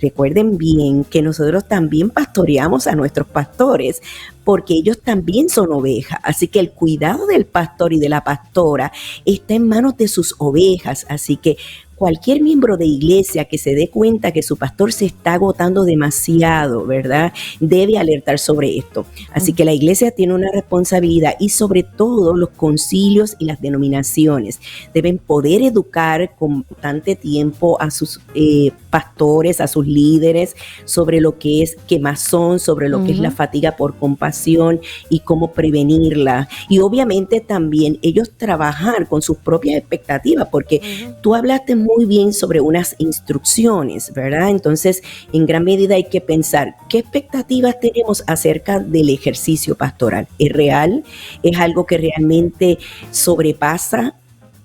Recuerden 0.00 0.58
bien 0.58 1.04
que 1.04 1.22
nosotros 1.22 1.68
también 1.68 2.10
pastoreamos 2.10 2.88
a 2.88 2.96
nuestros 2.96 3.28
pastores 3.28 4.02
porque 4.44 4.74
ellos 4.74 5.00
también 5.02 5.48
son 5.48 5.72
ovejas. 5.72 6.18
Así 6.22 6.48
que 6.48 6.60
el 6.60 6.70
cuidado 6.70 7.26
del 7.26 7.46
pastor 7.46 7.92
y 7.92 8.00
de 8.00 8.08
la 8.08 8.24
pastora 8.24 8.92
está 9.24 9.54
en 9.54 9.68
manos 9.68 9.96
de 9.96 10.08
sus 10.08 10.34
ovejas. 10.38 11.06
Así 11.08 11.36
que 11.36 11.56
cualquier 12.02 12.42
miembro 12.42 12.76
de 12.76 12.84
iglesia 12.84 13.44
que 13.44 13.58
se 13.58 13.76
dé 13.76 13.88
cuenta 13.88 14.32
que 14.32 14.42
su 14.42 14.56
pastor 14.56 14.92
se 14.92 15.04
está 15.04 15.34
agotando 15.34 15.84
demasiado, 15.84 16.84
¿verdad? 16.84 17.32
Debe 17.60 17.96
alertar 17.96 18.40
sobre 18.40 18.76
esto. 18.76 19.06
Así 19.32 19.52
que 19.52 19.64
la 19.64 19.72
iglesia 19.72 20.10
tiene 20.10 20.34
una 20.34 20.50
responsabilidad 20.52 21.36
y 21.38 21.50
sobre 21.50 21.84
todo 21.84 22.34
los 22.34 22.48
concilios 22.50 23.36
y 23.38 23.44
las 23.44 23.60
denominaciones 23.60 24.58
deben 24.92 25.18
poder 25.18 25.62
educar 25.62 26.34
con 26.36 26.66
bastante 26.68 27.14
tiempo 27.14 27.80
a 27.80 27.92
sus 27.92 28.20
eh, 28.34 28.72
pastores, 28.92 29.60
a 29.60 29.66
sus 29.66 29.86
líderes 29.86 30.54
sobre 30.84 31.20
lo 31.20 31.38
que 31.38 31.62
es 31.62 31.76
quemazón, 31.88 32.60
sobre 32.60 32.88
lo 32.90 33.02
que 33.04 33.12
es 33.12 33.18
la 33.18 33.30
fatiga 33.30 33.74
por 33.76 33.96
compasión 33.96 34.80
y 35.08 35.20
cómo 35.20 35.52
prevenirla. 35.52 36.48
Y 36.68 36.78
obviamente 36.80 37.40
también 37.40 37.98
ellos 38.02 38.30
trabajar 38.36 39.08
con 39.08 39.22
sus 39.22 39.38
propias 39.38 39.78
expectativas, 39.78 40.48
porque 40.52 40.80
Tú 41.22 41.34
hablaste 41.34 41.76
muy 41.76 42.04
bien 42.04 42.32
sobre 42.32 42.60
unas 42.60 42.96
instrucciones, 42.98 44.12
¿verdad? 44.12 44.50
Entonces, 44.50 45.02
en 45.32 45.46
gran 45.46 45.64
medida 45.64 45.94
hay 45.94 46.04
que 46.04 46.20
pensar, 46.20 46.74
¿qué 46.88 46.98
expectativas 46.98 47.78
tenemos 47.80 48.24
acerca 48.26 48.80
del 48.80 49.08
ejercicio 49.08 49.76
pastoral? 49.76 50.26
¿Es 50.38 50.52
real? 50.52 51.04
¿Es 51.42 51.58
algo 51.58 51.86
que 51.86 51.98
realmente 51.98 52.78
sobrepasa 53.10 54.16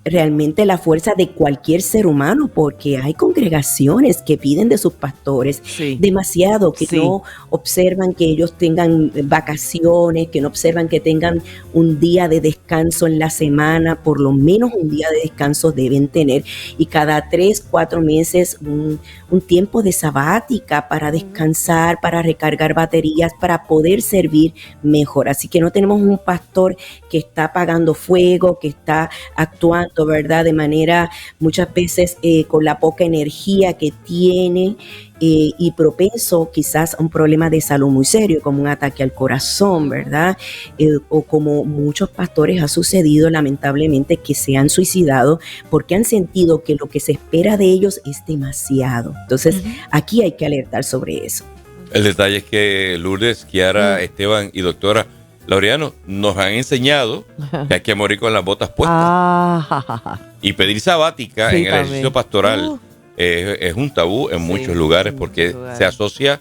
realmente 0.08 0.64
la 0.66 0.78
fuerza 0.78 1.14
de 1.16 1.28
cualquier 1.30 1.82
ser 1.82 2.06
humano? 2.06 2.50
Porque 2.52 2.96
hay 2.98 3.14
congregaciones 3.14 4.22
que 4.22 4.36
piden 4.38 4.68
de 4.68 4.78
sus 4.78 4.92
pastores 4.92 5.62
Sí. 5.64 5.96
demasiado, 6.00 6.72
que 6.72 6.86
Sí. 6.86 6.96
no 6.96 7.22
observan 7.50 8.14
que 8.14 8.24
ellos 8.24 8.52
tengan 8.56 9.12
vacaciones, 9.24 10.28
que 10.28 10.40
no 10.40 10.48
observan 10.48 10.88
que 10.88 11.00
tengan 11.00 11.42
un 11.72 11.98
día 12.00 12.28
de 12.28 12.40
descanso 12.40 13.06
en 13.06 13.18
la 13.18 13.30
semana, 13.30 14.02
por 14.02 14.20
lo 14.20 14.32
menos 14.32 14.70
un 14.74 14.88
día 14.88 15.08
de 15.10 15.20
descanso 15.22 15.72
deben 15.72 16.08
tener, 16.08 16.44
y 16.76 16.86
cada 16.86 17.28
tres, 17.28 17.60
cuatro 17.68 18.00
meses 18.00 18.58
un, 18.60 19.00
un 19.30 19.40
tiempo 19.40 19.82
de 19.82 19.92
sabática 19.92 20.88
para 20.88 21.10
descansar, 21.10 21.98
para 22.00 22.22
recargar 22.22 22.74
baterías, 22.74 23.32
para 23.40 23.64
poder 23.64 24.02
servir 24.02 24.54
mejor. 24.82 25.28
Así 25.28 25.48
que 25.48 25.60
no 25.60 25.70
tenemos 25.70 26.00
un 26.00 26.18
pastor 26.18 26.76
que 27.10 27.18
está 27.18 27.44
apagando 27.44 27.94
fuego, 27.94 28.58
que 28.58 28.68
está 28.68 29.10
actuando, 29.36 29.97
¿verdad? 30.06 30.44
De 30.44 30.52
manera 30.52 31.10
muchas 31.38 31.72
veces 31.72 32.16
eh, 32.22 32.44
con 32.44 32.64
la 32.64 32.78
poca 32.78 33.04
energía 33.04 33.74
que 33.74 33.92
tiene 34.04 34.76
eh, 35.20 35.50
y 35.58 35.72
propenso 35.72 36.50
quizás 36.52 36.94
a 36.94 37.02
un 37.02 37.10
problema 37.10 37.50
de 37.50 37.60
salud 37.60 37.88
muy 37.88 38.04
serio, 38.04 38.40
como 38.40 38.60
un 38.60 38.68
ataque 38.68 39.02
al 39.02 39.12
corazón, 39.12 39.88
¿verdad? 39.88 40.36
Eh, 40.78 40.98
o 41.08 41.22
como 41.22 41.64
muchos 41.64 42.10
pastores 42.10 42.62
ha 42.62 42.68
sucedido 42.68 43.28
lamentablemente 43.28 44.16
que 44.16 44.34
se 44.34 44.56
han 44.56 44.70
suicidado 44.70 45.40
porque 45.70 45.94
han 45.94 46.04
sentido 46.04 46.62
que 46.62 46.76
lo 46.76 46.88
que 46.88 47.00
se 47.00 47.12
espera 47.12 47.56
de 47.56 47.66
ellos 47.66 48.00
es 48.06 48.24
demasiado. 48.26 49.14
Entonces, 49.22 49.62
aquí 49.90 50.22
hay 50.22 50.32
que 50.32 50.46
alertar 50.46 50.84
sobre 50.84 51.24
eso. 51.24 51.44
El 51.92 52.04
detalle 52.04 52.38
es 52.38 52.44
que 52.44 52.96
Lourdes, 53.00 53.44
Kiara, 53.44 54.02
Esteban 54.02 54.50
y 54.52 54.60
doctora 54.60 55.06
Laureano 55.48 55.94
nos 56.06 56.36
han 56.36 56.52
enseñado 56.52 57.24
que 57.68 57.74
hay 57.74 57.80
que 57.80 57.94
morir 57.94 58.20
con 58.20 58.32
las 58.32 58.44
botas 58.44 58.68
puestas. 58.68 58.96
Ah. 58.96 60.18
Y 60.42 60.52
pedir 60.52 60.80
sabática 60.80 61.50
Sí, 61.50 61.56
en 61.56 61.62
el 61.62 61.68
también. 61.70 61.84
ejercicio 61.86 62.12
pastoral 62.12 62.68
Uh. 62.68 62.78
es 63.16 63.74
un 63.74 63.92
tabú 63.92 64.28
en 64.28 64.38
Sí, 64.38 64.44
muchos 64.44 64.76
lugares 64.76 65.14
en 65.14 65.18
porque 65.18 65.46
muchos 65.46 65.54
lugares. 65.56 65.78
se 65.78 65.84
asocia 65.86 66.40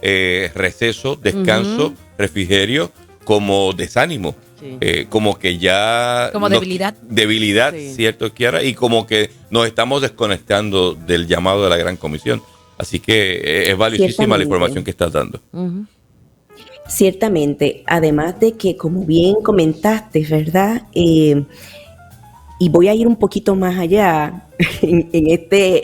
eh, 0.00 0.50
receso, 0.54 1.16
descanso, 1.16 1.92
refrigerio 2.16 2.90
como 3.24 3.72
desánimo. 3.72 4.34
Sí. 4.60 4.76
Eh, 4.80 5.06
como 5.10 5.38
que 5.38 5.58
ya... 5.58 6.30
Como 6.32 6.48
debilidad. 6.48 6.94
Debilidad, 7.02 7.72
Sí. 7.74 7.94
cierto, 7.96 8.32
Kiara, 8.32 8.62
y 8.62 8.72
como 8.74 9.06
que 9.06 9.30
nos 9.50 9.66
estamos 9.66 10.00
desconectando 10.00 10.94
del 10.94 11.26
llamado 11.26 11.64
de 11.64 11.70
la 11.70 11.76
Gran 11.76 11.96
Comisión. 11.96 12.40
Así 12.78 13.00
que 13.00 13.32
eh, 13.44 13.70
es 13.70 13.76
valiosísima 13.76 14.36
la 14.38 14.44
información 14.44 14.84
que 14.84 14.90
estás 14.90 15.12
dando. 15.12 15.40
Ciertamente, 16.86 17.82
además 17.86 18.38
de 18.40 18.52
que, 18.52 18.76
como 18.76 19.04
bien 19.04 19.36
comentaste, 19.42 20.24
¿verdad? 20.28 20.82
Eh, 20.94 21.44
y 22.58 22.68
voy 22.68 22.88
a 22.88 22.94
ir 22.94 23.06
un 23.06 23.16
poquito 23.16 23.54
más 23.54 23.78
allá 23.78 24.46
en, 24.82 25.08
en 25.12 25.26
este, 25.28 25.82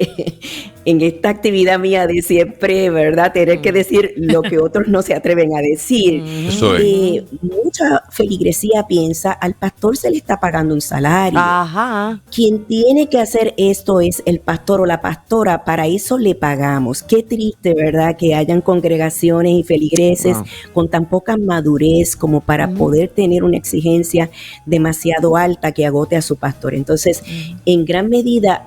en 0.85 1.00
esta 1.00 1.29
actividad 1.29 1.79
mía 1.79 2.07
de 2.07 2.23
siempre, 2.23 2.91
¿verdad? 2.91 3.33
Tener 3.33 3.61
que 3.61 3.73
decir 3.73 4.15
lo 4.17 4.43
que 4.43 4.59
otros 4.59 4.89
no 4.89 5.03
se 5.03 5.15
atreven 5.15 5.55
a 5.57 5.61
decir. 5.61 6.23
Eso 6.49 6.77
es. 6.77 6.83
Eh, 6.85 7.25
mucha 7.43 8.03
feligresía 8.11 8.87
piensa, 8.89 9.33
al 9.33 9.55
pastor 9.55 9.97
se 9.97 10.11
le 10.11 10.17
está 10.17 10.41
pagando 10.41 10.75
un 10.75 10.81
salario. 10.81 11.39
Ajá. 11.39 12.21
Quien 12.35 12.65
tiene 12.65 13.09
que 13.09 13.19
hacer 13.19 13.55
esto 13.57 14.00
es 14.00 14.23
el 14.27 14.41
pastor 14.41 14.81
o 14.81 14.87
la 14.87 15.00
pastora, 15.00 15.65
para 15.65 15.87
eso 15.87 16.19
le 16.19 16.35
pagamos. 16.35 17.03
Qué 17.03 17.23
triste, 17.23 17.75
¿verdad? 17.75 18.17
Que 18.17 18.35
hayan 18.35 18.61
congregaciones 18.61 19.53
y 19.53 19.62
feligreses 19.62 20.37
Wow. 20.37 20.45
con 20.73 20.89
tan 20.89 21.07
poca 21.07 21.37
madurez 21.37 22.17
como 22.17 22.41
para 22.41 22.69
poder 22.71 23.09
tener 23.09 23.45
una 23.45 23.57
exigencia 23.57 24.31
demasiado 24.67 25.37
alta 25.37 25.73
que 25.73 25.87
agote 25.87 26.17
a 26.17 26.23
su 26.23 26.37
pastor. 26.37 26.75
Entonces, 26.75 27.23
en 27.67 27.85
gran 27.85 28.09
medida 28.09 28.60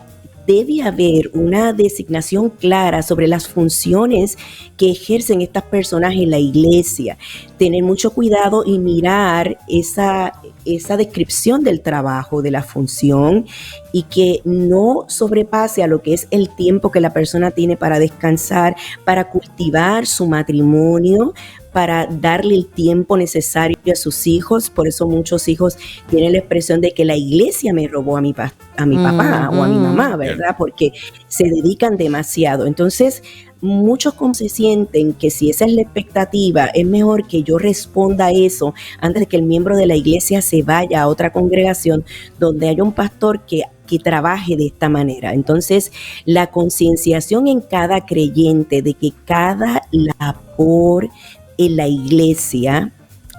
debe 0.46 0.82
haber 0.82 1.30
una 1.34 1.74
designación 1.74 2.50
clara 2.50 3.02
sobre 3.04 3.28
las 3.28 3.48
funciones 3.48 4.38
que 4.78 4.92
ejercen 4.92 5.42
estas 5.42 5.64
personas 5.64 6.14
en 6.14 6.30
la 6.30 6.40
iglesia. 6.40 7.18
Tener 7.64 7.82
mucho 7.84 8.12
cuidado 8.12 8.64
y 8.66 8.78
mirar 8.78 9.58
esa, 9.70 10.34
esa 10.66 10.98
descripción 10.98 11.64
del 11.64 11.80
trabajo, 11.80 12.42
de 12.42 12.52
la 12.52 12.62
función, 12.62 13.46
y 13.94 14.04
que 14.04 14.42
no 14.44 15.06
sobrepase 15.08 15.82
a 15.82 15.88
lo 15.88 16.02
que 16.02 16.14
es 16.14 16.28
el 16.30 16.50
tiempo 16.54 16.92
que 16.92 17.00
la 17.00 17.14
persona 17.14 17.52
tiene 17.52 17.78
para 17.78 18.00
descansar, 18.00 18.76
para 19.06 19.30
cultivar 19.30 20.06
su 20.08 20.28
matrimonio, 20.28 21.34
para 21.72 22.06
darle 22.06 22.56
el 22.56 22.66
tiempo 22.68 23.16
necesario 23.16 23.78
a 23.90 23.96
sus 23.96 24.28
hijos. 24.28 24.70
Por 24.70 24.90
eso 24.90 25.08
muchos 25.08 25.48
hijos 25.48 25.78
tienen 26.10 26.34
la 26.34 26.40
expresión 26.40 26.82
de 26.82 26.92
que 26.94 27.06
la 27.06 27.16
iglesia 27.16 27.74
me 27.74 27.88
robó 27.88 28.18
a 28.18 28.22
mi, 28.22 28.34
pa- 28.34 28.54
a 28.76 28.86
mi 28.86 28.98
papá 28.98 29.50
o 29.54 29.64
a 29.64 29.68
mi 29.70 29.78
Ujú. 29.78 29.86
mamá, 29.86 30.18
¿verdad? 30.18 30.56
Porque 30.58 30.92
se 31.30 31.46
dedican 31.46 31.96
demasiado. 31.96 32.68
Entonces, 32.68 33.24
muchos 33.64 34.14
como 34.14 34.34
se 34.36 34.50
sienten 34.50 35.14
que 35.14 35.32
si 35.32 35.50
esa 35.50 35.66
es 35.66 35.74
la 35.74 35.82
expectativa, 35.82 36.66
es 36.66 36.86
mejor 36.86 37.26
que 37.28 37.42
yo 37.44 37.58
responda 37.58 38.28
a 38.28 38.32
eso 38.32 38.74
antes 39.00 39.22
de 39.22 39.26
que 39.28 39.38
el 39.38 39.44
miembro 39.44 39.76
de 39.78 39.88
la 39.88 39.96
iglesia 39.96 40.42
se 40.42 40.62
vaya 40.64 41.02
a 41.02 41.08
otra 41.08 41.32
congregación 41.32 42.04
donde 42.40 42.70
haya 42.70 42.84
un 42.84 42.92
pastor 42.94 43.42
que 43.46 43.64
que 43.88 44.00
trabaje 44.00 44.56
de 44.56 44.68
esta 44.68 44.88
manera. 44.88 45.34
Entonces, 45.34 45.92
la 46.24 46.48
concienciación 46.48 47.48
en 47.48 47.60
cada 47.60 48.06
creyente 48.06 48.82
de 48.82 48.94
que 48.94 49.12
cada 49.26 49.82
labor 49.92 51.10
en 51.58 51.76
la 51.76 51.88
iglesia 51.90 52.94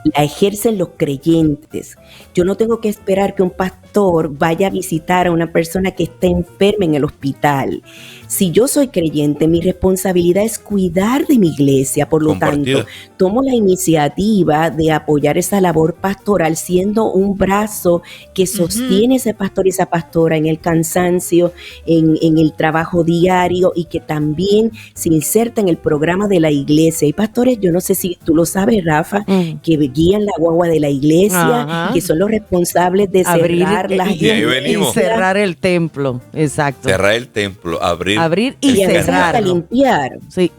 la 0.04 0.22
ejercen 0.22 0.76
los 0.76 0.90
creyentes. 0.98 1.96
Yo 2.34 2.44
no 2.44 2.56
tengo 2.56 2.78
que 2.80 2.90
esperar 2.90 3.34
que 3.34 3.42
un, 3.42 3.52
pas- 3.52 3.72
pastor 3.94 4.36
vaya 4.36 4.66
a 4.66 4.70
visitar 4.70 5.26
a 5.28 5.30
una 5.32 5.52
persona 5.52 5.92
que 5.92 6.04
está 6.04 6.26
enferma 6.26 6.84
en 6.84 6.94
el 6.96 7.04
hospital. 7.04 7.82
Si 8.26 8.50
yo 8.50 8.66
soy 8.66 8.88
creyente, 8.88 9.46
mi 9.46 9.60
responsabilidad 9.60 10.42
es 10.44 10.58
cuidar 10.58 11.26
de 11.26 11.38
mi 11.38 11.48
iglesia. 11.50 12.08
Por 12.08 12.22
lo 12.22 12.30
Compartida. 12.30 12.78
tanto, 12.78 12.88
tomo 13.16 13.42
la 13.42 13.54
iniciativa 13.54 14.70
de 14.70 14.90
apoyar 14.90 15.38
esa 15.38 15.60
labor 15.60 15.94
pastoral, 15.94 16.56
siendo 16.56 17.12
un 17.12 17.36
brazo 17.36 18.02
que 18.34 18.46
sostiene 18.46 19.16
ese 19.16 19.34
pastor 19.34 19.66
y 19.66 19.70
esa 19.70 19.86
pastora 19.86 20.36
en 20.36 20.46
el 20.46 20.58
cansancio, 20.58 21.52
en, 21.86 22.16
en 22.20 22.38
el 22.38 22.54
trabajo 22.54 23.04
diario 23.04 23.72
y 23.76 23.84
que 23.84 24.00
también 24.00 24.72
se 24.94 25.10
inserta 25.10 25.60
en 25.60 25.68
el 25.68 25.76
programa 25.76 26.26
de 26.26 26.40
la 26.40 26.50
iglesia. 26.50 27.06
Hay 27.06 27.12
pastores, 27.12 27.60
yo 27.60 27.70
no 27.70 27.80
sé 27.80 27.94
si 27.94 28.18
tú 28.24 28.34
lo 28.34 28.44
sabes, 28.46 28.84
Rafa, 28.84 29.24
Mm. 29.28 29.58
que 29.62 29.76
guían 29.76 30.24
la 30.26 30.32
guagua 30.38 30.66
de 30.68 30.80
la 30.80 30.88
iglesia, 30.88 31.62
Ajá. 31.62 31.92
que 31.94 32.00
son 32.00 32.18
los 32.18 32.30
responsables 32.30 33.10
de 33.12 33.22
Abrir 33.24 33.58
cerrar 33.66 33.83
y, 33.90 33.94
Y 33.96 34.00
ahí 34.30 34.38
y 34.40 34.44
venimos. 34.44 34.92
cerrar 34.94 35.36
el 35.36 35.56
templo. 35.56 36.20
Exacto. 36.32 36.88
Cerrar 36.88 37.12
el 37.14 37.28
templo, 37.28 37.82
abrir, 37.82 38.18
Abrir 38.18 38.56
y 38.60 38.70
y 38.72 38.76
cerrarlo. 38.84 39.46
limpiar. 39.54 40.18
Sí, 40.28 40.50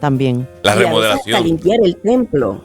también. 0.00 0.46
la 0.62 0.74
y 0.74 0.78
remodelación. 0.78 1.34
Hasta 1.36 1.46
limpiar 1.46 1.78
el 1.82 1.96
templo. 1.96 2.62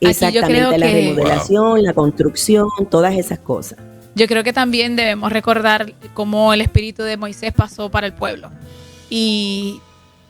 Exactamente, 0.00 0.48
creo 0.52 0.70
la 0.76 0.86
que- 0.86 0.92
remodelación, 0.92 1.82
la 1.82 1.92
construcción, 1.94 2.68
todas 2.90 3.14
esas 3.14 3.38
cosas. 3.38 3.78
Yo 4.14 4.26
creo 4.26 4.42
que 4.44 4.52
también 4.52 4.96
debemos 4.96 5.30
recordar 5.32 5.92
cómo 6.14 6.52
el 6.54 6.60
espíritu 6.60 7.02
de 7.02 7.16
Moisés 7.16 7.52
pasó 7.54 7.90
para 7.90 8.06
el 8.06 8.12
pueblo. 8.14 8.50
Y 9.10 9.80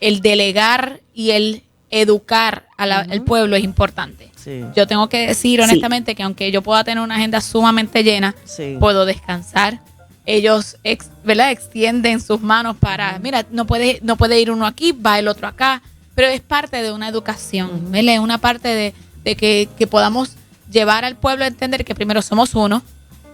el 0.00 0.21
delegar 0.21 1.00
y 1.14 1.31
el 1.31 1.62
educar 1.90 2.66
al 2.76 3.23
pueblo 3.23 3.57
es 3.57 3.62
importante. 3.64 4.31
Sí. 4.46 4.64
Yo 4.76 4.86
tengo 4.86 5.08
que 5.08 5.26
decir 5.26 5.58
Sí. 5.58 5.64
honestamente 5.68 6.14
que 6.14 6.22
aunque 6.22 6.52
yo 6.52 6.62
pueda 6.62 6.84
tener 6.84 7.02
una 7.02 7.16
agenda 7.16 7.40
sumamente 7.40 8.04
llena, 8.04 8.34
Sí. 8.44 8.76
puedo 8.78 9.04
descansar. 9.04 9.80
Ellos, 10.24 10.76
ex- 10.84 11.10
¿verdad? 11.24 11.50
Extienden 11.50 12.20
sus 12.20 12.40
manos 12.40 12.76
para, 12.76 13.18
mira, 13.18 13.44
no 13.50 13.66
puede, 13.66 13.98
no 14.02 14.16
puede 14.16 14.40
ir 14.40 14.52
uno 14.52 14.64
aquí, 14.66 14.92
va 14.92 15.18
el 15.18 15.26
otro 15.26 15.48
acá, 15.48 15.82
pero 16.14 16.28
es 16.28 16.40
parte 16.40 16.80
de 16.80 16.92
una 16.92 17.08
educación, 17.08 17.90
¿verdad? 17.90 18.14
Es 18.14 18.20
una 18.20 18.38
parte 18.38 18.68
de, 18.68 18.94
de 19.24 19.34
que, 19.36 19.68
que 19.76 19.86
podamos 19.88 20.36
llevar 20.70 21.04
al 21.04 21.16
pueblo 21.16 21.44
a 21.44 21.48
entender 21.48 21.84
que 21.84 21.94
primero 21.96 22.22
somos 22.22 22.54
uno, 22.54 22.82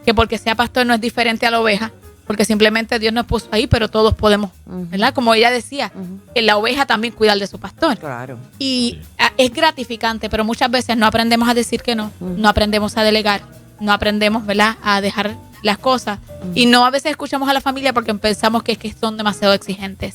que 0.07 0.14
porque 0.14 0.38
sea 0.38 0.54
pastor 0.54 0.87
no 0.87 0.95
es 0.95 1.00
diferente 1.00 1.45
a 1.47 1.50
la 1.50 1.61
oveja, 1.61 1.92
porque 2.26 2.45
simplemente 2.45 2.99
Dios 2.99 3.12
nos 3.12 3.26
puso 3.26 3.49
ahí, 3.50 3.67
pero 3.67 3.88
todos 3.88 4.14
podemos, 4.14 4.50
¿verdad? 4.67 5.12
Como 5.12 5.35
ella 5.35 5.50
decía, 5.50 5.93
que 6.35 6.43
la 6.43 6.57
oveja 6.57 6.87
también 6.87 7.14
cuida 7.14 7.35
de 7.37 7.47
su 7.47 7.59
pastor. 7.59 7.99
Claro. 7.99 8.38
Y 8.59 8.99
es 9.37 9.52
gratificante, 9.52 10.31
pero 10.31 10.45
muchas 10.45 10.71
veces 10.71 10.97
no 10.97 11.07
aprendemos 11.07 11.49
a 11.49 11.55
decir 11.55 11.83
que 11.83 11.95
no, 11.95 12.12
no 12.21 12.49
aprendemos 12.49 12.97
a 12.97 13.02
delegar, 13.02 13.43
no 13.81 13.93
aprendemos, 13.93 14.47
¿verdad?, 14.47 14.76
a 14.83 15.00
dejar 15.00 15.37
las 15.62 15.79
cosas. 15.79 16.19
Y 16.55 16.67
no 16.67 16.85
a 16.85 16.91
veces 16.91 17.12
escuchamos 17.12 17.49
a 17.49 17.52
la 17.52 17.61
familia 17.61 17.93
porque 17.93 18.12
pensamos 18.14 18.62
que 18.62 18.73
es 18.73 18.79
que 18.79 18.93
son 18.93 19.17
demasiado 19.17 19.55
exigentes, 19.55 20.14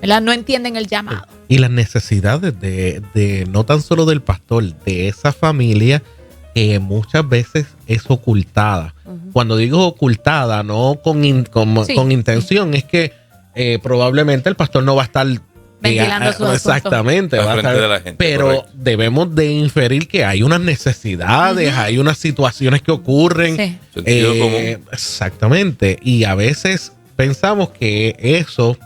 ¿verdad? 0.00 0.20
No 0.20 0.32
entienden 0.32 0.76
el 0.76 0.86
llamado. 0.86 1.26
Y 1.48 1.58
las 1.58 1.70
necesidades 1.70 2.58
de, 2.60 3.02
de 3.14 3.46
no 3.50 3.64
tan 3.64 3.82
solo 3.82 4.04
del 4.04 4.20
pastor, 4.20 4.74
de 4.84 5.08
esa 5.08 5.32
familia 5.32 6.02
que 6.54 6.78
muchas 6.78 7.28
veces 7.28 7.66
es 7.86 8.02
ocultada. 8.08 8.94
Cuando 9.32 9.56
digo 9.56 9.86
ocultada, 9.86 10.62
no 10.62 11.00
con, 11.02 11.24
in- 11.24 11.44
con, 11.44 11.84
Sí. 11.86 11.94
con 11.94 12.12
intención, 12.12 12.74
es 12.74 12.84
que 12.84 13.12
eh, 13.54 13.78
probablemente 13.82 14.48
el 14.48 14.56
pastor 14.56 14.82
no 14.84 14.94
va 14.94 15.02
a 15.02 15.04
estar 15.06 15.26
eh, 15.26 15.38
Ventilando 15.80 16.28
a- 16.28 16.32
sus 16.32 16.42
asuntos. 16.42 16.56
exactamente, 16.76 17.38
va 17.38 17.52
a 17.54 17.56
estar- 17.56 17.74
de 17.80 17.88
la 17.88 17.94
gente, 18.00 18.14
pero 18.18 18.46
correcto. 18.46 18.70
debemos 18.74 19.34
de 19.34 19.50
inferir 19.52 20.06
que 20.08 20.24
hay 20.24 20.42
unas 20.42 20.60
necesidades, 20.60 21.72
hay 21.74 21.98
unas 21.98 22.18
situaciones 22.18 22.82
que 22.82 22.92
ocurren. 22.92 23.56
Sí. 23.56 23.78
Sentido 23.94 24.32
Eh, 24.34 24.38
común. 24.38 24.88
Exactamente. 24.92 25.98
Y 26.02 26.24
a 26.24 26.34
veces 26.34 26.92
pensamos 27.16 27.70
que 27.70 28.14
eso 28.18 28.76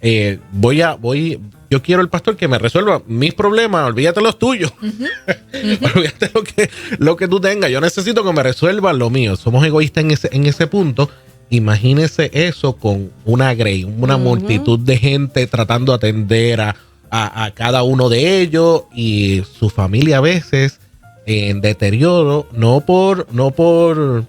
eh, 0.00 0.38
voy 0.52 0.80
a, 0.82 0.94
voy, 0.94 1.40
yo 1.70 1.82
quiero 1.82 2.00
el 2.02 2.08
pastor 2.08 2.36
que 2.36 2.48
me 2.48 2.58
resuelva 2.58 3.02
mis 3.06 3.34
problemas, 3.34 3.86
olvídate 3.86 4.20
los 4.20 4.38
tuyos. 4.38 4.72
olvídate 5.94 6.30
lo 6.34 6.42
que, 6.44 6.70
lo 6.98 7.16
que 7.16 7.28
tú 7.28 7.40
tengas. 7.40 7.70
Yo 7.70 7.80
necesito 7.80 8.24
que 8.24 8.32
me 8.32 8.42
resuelvan 8.42 8.98
lo 8.98 9.10
mío. 9.10 9.36
Somos 9.36 9.64
egoístas 9.64 10.04
en 10.04 10.10
ese, 10.12 10.28
en 10.32 10.46
ese 10.46 10.66
punto. 10.66 11.10
Imagínese 11.50 12.30
eso 12.34 12.76
con 12.76 13.10
una 13.24 13.54
grey, 13.54 13.84
una 13.84 14.16
multitud 14.18 14.78
de 14.78 14.98
gente 14.98 15.46
tratando 15.46 15.92
de 15.92 15.96
atender 15.96 16.60
a, 16.60 16.76
a- 17.10 17.44
a 17.44 17.50
cada 17.52 17.82
uno 17.82 18.08
de 18.10 18.40
ellos 18.42 18.82
y 18.94 19.42
su 19.58 19.70
familia 19.70 20.18
a 20.18 20.20
veces 20.20 20.78
en 21.24 21.60
deterioro, 21.60 22.46
no 22.52 22.80
por, 22.80 23.26
no 23.32 23.50
por, 23.50 24.24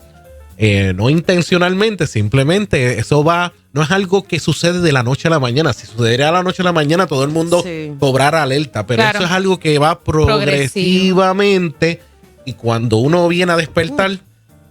eh, 0.58 0.93
no 0.96 1.10
intencionalmente, 1.10 2.08
simplemente 2.08 3.00
eso 3.00 3.24
va, 3.24 3.53
no 3.71 3.83
es 3.83 3.91
algo 3.91 4.23
que 4.23 4.39
sucede 4.39 4.81
de 4.81 4.91
la 4.91 5.03
noche 5.03 5.27
a 5.27 5.31
la 5.31 5.39
mañana. 5.39 5.73
Si 5.73 5.85
sucediera 5.88 6.29
a 6.29 6.31
la 6.31 6.41
noche 6.43 6.61
a 6.63 6.65
la 6.65 6.71
mañana, 6.73 7.05
todo 7.07 7.23
el 7.23 7.29
mundo 7.29 7.61
Sí. 7.63 7.91
cobrara 7.99 8.41
alerta, 8.43 8.85
pero 8.88 9.01
Claro. 9.03 9.19
eso 9.19 9.25
es 9.27 9.31
algo 9.31 9.59
que 9.59 9.77
va 9.79 9.99
progresivamente 9.99 12.01
y 12.45 12.53
cuando 12.53 12.98
uno 12.98 13.27
viene 13.27 13.51
a 13.51 13.55
despertar, 13.57 14.17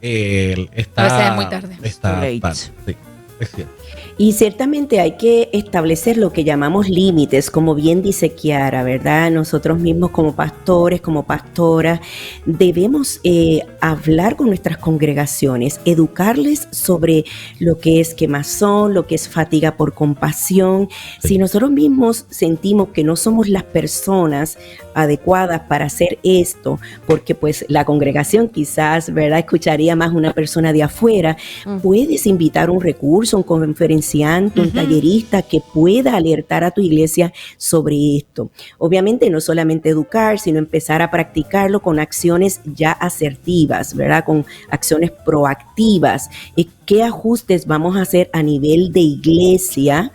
eh, 0.01 0.68
está, 0.73 1.03
A 1.03 1.05
veces 1.05 1.29
es 1.31 1.35
muy 1.35 1.46
tarde. 1.49 1.79
Está 1.83 2.11
Too 2.14 2.20
late. 2.20 2.40
tarde, 2.40 2.57
sí, 2.87 2.96
es 3.40 3.51
cierto. 3.53 3.75
Y 4.20 4.33
ciertamente 4.33 4.98
hay 4.98 5.12
que 5.12 5.48
establecer 5.52 6.16
lo 6.16 6.33
que 6.33 6.42
llamamos 6.42 6.88
límites, 6.88 7.52
como 7.52 7.76
bien 7.76 8.02
dice 8.02 8.31
Kiara, 8.31 8.83
¿verdad? 8.83 9.31
Nosotros 9.31 9.78
mismos 9.78 10.11
como 10.11 10.35
pastores, 10.35 11.00
como 11.00 11.22
pastoras, 11.22 12.00
debemos 12.44 13.20
eh, 13.22 13.61
hablar 13.81 14.35
con 14.35 14.48
nuestras 14.48 14.76
congregaciones, 14.76 15.81
educarles 15.85 16.66
sobre 16.72 17.26
lo 17.61 17.78
que 17.78 18.00
es 18.00 18.12
quemazón, 18.12 18.92
lo 18.92 19.07
que 19.07 19.14
es 19.14 19.28
fatiga 19.28 19.76
por 19.76 19.94
compasión. 19.94 20.88
Si 21.22 21.38
nosotros 21.38 21.70
mismos 21.70 22.26
sentimos 22.28 22.88
que 22.88 23.04
no 23.04 23.14
somos 23.14 23.48
las 23.48 23.62
personas 23.62 24.59
adecuadas 24.94 25.61
para 25.68 25.85
hacer 25.85 26.18
esto, 26.24 26.81
porque 27.07 27.37
pues 27.37 27.64
la 27.68 27.85
congregación 27.85 28.48
quizás, 28.48 29.14
¿verdad? 29.14 29.38
Escucharía 29.38 29.94
más 29.94 30.12
una 30.12 30.33
persona 30.33 30.72
de 30.72 30.83
afuera, 30.83 31.37
puedes 31.81 32.26
invitar 32.26 32.68
un 32.68 32.81
recurso, 32.81 33.37
un 33.37 33.44
conferenciante, 33.44 34.08
un 34.14 34.71
tallerista 34.73 35.42
que 35.42 35.61
pueda 35.75 36.16
alertar 36.16 36.64
a 36.64 36.71
tu 36.71 36.81
iglesia 36.81 37.33
sobre 37.57 38.16
esto. 38.16 38.51
Obviamente 38.79 39.31
no 39.31 39.40
solamente 39.40 39.88
educar, 39.88 40.38
sino 40.38 40.59
empezar 40.59 41.03
a 41.03 41.11
practicarlo 41.11 41.81
con 41.81 41.99
acciones 41.99 42.61
ya 42.64 42.92
asertivas, 42.92 43.94
¿verdad? 43.94 44.25
Con 44.25 44.47
acciones 44.71 45.11
proactivas. 45.11 46.31
¿Y 46.57 46.71
¿Qué 46.88 47.03
ajustes 47.03 47.66
vamos 47.66 47.97
a 47.97 48.01
hacer 48.01 48.31
a 48.33 48.42
nivel 48.42 48.92
de 48.92 49.01
iglesia? 49.01 50.11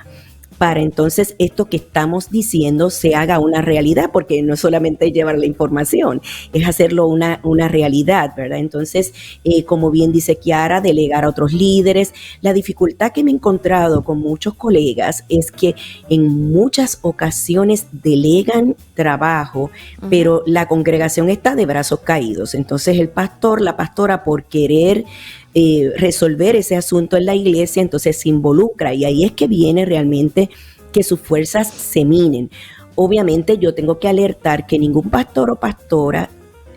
Para 0.57 0.81
entonces 0.81 1.35
esto 1.39 1.65
que 1.65 1.77
estamos 1.77 2.29
diciendo 2.29 2.89
se 2.89 3.15
haga 3.15 3.39
una 3.39 3.61
realidad, 3.61 4.11
porque 4.11 4.41
no 4.41 4.55
solamente 4.55 5.07
es 5.07 5.13
llevar 5.13 5.37
la 5.37 5.45
información, 5.45 6.21
es 6.53 6.67
hacerlo 6.67 7.07
una, 7.07 7.39
una 7.43 7.67
realidad, 7.67 8.33
¿verdad? 8.35 8.59
Entonces, 8.59 9.13
eh, 9.43 9.63
como 9.65 9.91
bien 9.91 10.11
dice 10.11 10.37
Kiara, 10.37 10.81
delegar 10.81 11.25
a 11.25 11.29
otros 11.29 11.53
líderes. 11.53 12.13
La 12.41 12.53
dificultad 12.53 13.11
que 13.11 13.23
me 13.23 13.31
he 13.31 13.33
encontrado 13.33 14.03
con 14.03 14.19
muchos 14.19 14.53
colegas 14.55 15.25
es 15.29 15.51
que 15.51 15.75
en 16.09 16.51
muchas 16.51 16.99
ocasiones 17.01 17.87
delegan 17.91 18.75
trabajo, 18.93 19.71
pero 20.09 20.43
la 20.45 20.67
congregación 20.67 21.29
está 21.29 21.55
de 21.55 21.65
brazos 21.65 22.01
caídos. 22.01 22.55
Entonces, 22.55 22.99
el 22.99 23.09
pastor, 23.09 23.61
la 23.61 23.75
pastora, 23.75 24.23
por 24.23 24.45
querer 24.45 25.05
eh, 25.53 25.91
resolver 25.97 26.55
ese 26.55 26.75
asunto 26.75 27.17
en 27.17 27.25
la 27.25 27.35
iglesia, 27.35 27.81
entonces 27.81 28.17
se 28.17 28.29
involucra 28.29 28.93
y 28.93 29.05
ahí 29.05 29.23
es 29.23 29.31
que 29.33 29.47
viene 29.47 29.85
realmente 29.85 30.49
que 30.91 31.03
sus 31.03 31.19
fuerzas 31.19 31.67
se 31.71 32.05
minen. 32.05 32.49
Obviamente 32.95 33.57
yo 33.57 33.73
tengo 33.73 33.99
que 33.99 34.07
alertar 34.07 34.67
que 34.67 34.79
ningún 34.79 35.09
pastor 35.09 35.51
o 35.51 35.55
pastora, 35.55 36.29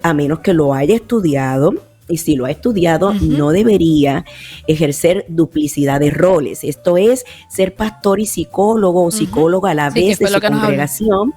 a 0.02 0.14
menos 0.14 0.40
que 0.40 0.52
lo 0.52 0.74
haya 0.74 0.94
estudiado, 0.94 1.74
y 2.08 2.18
si 2.18 2.36
lo 2.36 2.44
ha 2.44 2.50
estudiado, 2.50 3.14
no 3.14 3.50
debería 3.50 4.24
ejercer 4.66 5.24
duplicidad 5.28 6.00
de 6.00 6.10
roles. 6.10 6.62
Esto 6.62 6.96
es 6.96 7.24
ser 7.48 7.74
pastor 7.74 8.20
y 8.20 8.26
psicólogo 8.26 9.04
o 9.04 9.10
psicóloga 9.10 9.70
a 9.70 9.74
la 9.74 9.90
Sí, 9.90 10.08
vez 10.08 10.18
de 10.18 10.28
su 10.28 10.40
congregación. 10.40 11.34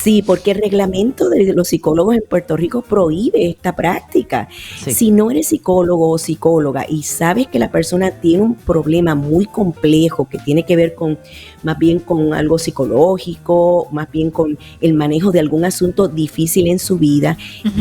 Sí, 0.00 0.22
porque 0.22 0.52
el 0.52 0.58
reglamento 0.58 1.28
de 1.28 1.52
los 1.54 1.68
psicólogos 1.68 2.14
en 2.14 2.22
Puerto 2.28 2.56
Rico 2.56 2.82
prohíbe 2.82 3.50
esta 3.50 3.74
práctica. 3.74 4.48
Sí. 4.84 4.92
Si 4.92 5.10
no 5.10 5.28
eres 5.28 5.48
psicólogo 5.48 6.10
o 6.10 6.18
psicóloga 6.18 6.86
y 6.88 7.02
sabes 7.02 7.48
que 7.48 7.58
la 7.58 7.72
persona 7.72 8.12
tiene 8.12 8.44
un 8.44 8.54
problema 8.54 9.16
muy 9.16 9.46
complejo 9.46 10.28
que 10.28 10.38
tiene 10.38 10.64
que 10.64 10.76
ver 10.76 10.94
con 10.94 11.18
más 11.64 11.78
bien 11.78 11.98
con 11.98 12.32
algo 12.32 12.58
psicológico, 12.58 13.88
más 13.90 14.08
bien 14.12 14.30
con 14.30 14.56
el 14.80 14.94
manejo 14.94 15.32
de 15.32 15.40
algún 15.40 15.64
asunto 15.64 16.06
difícil 16.06 16.68
en 16.68 16.78
su 16.78 16.98
vida, 16.98 17.36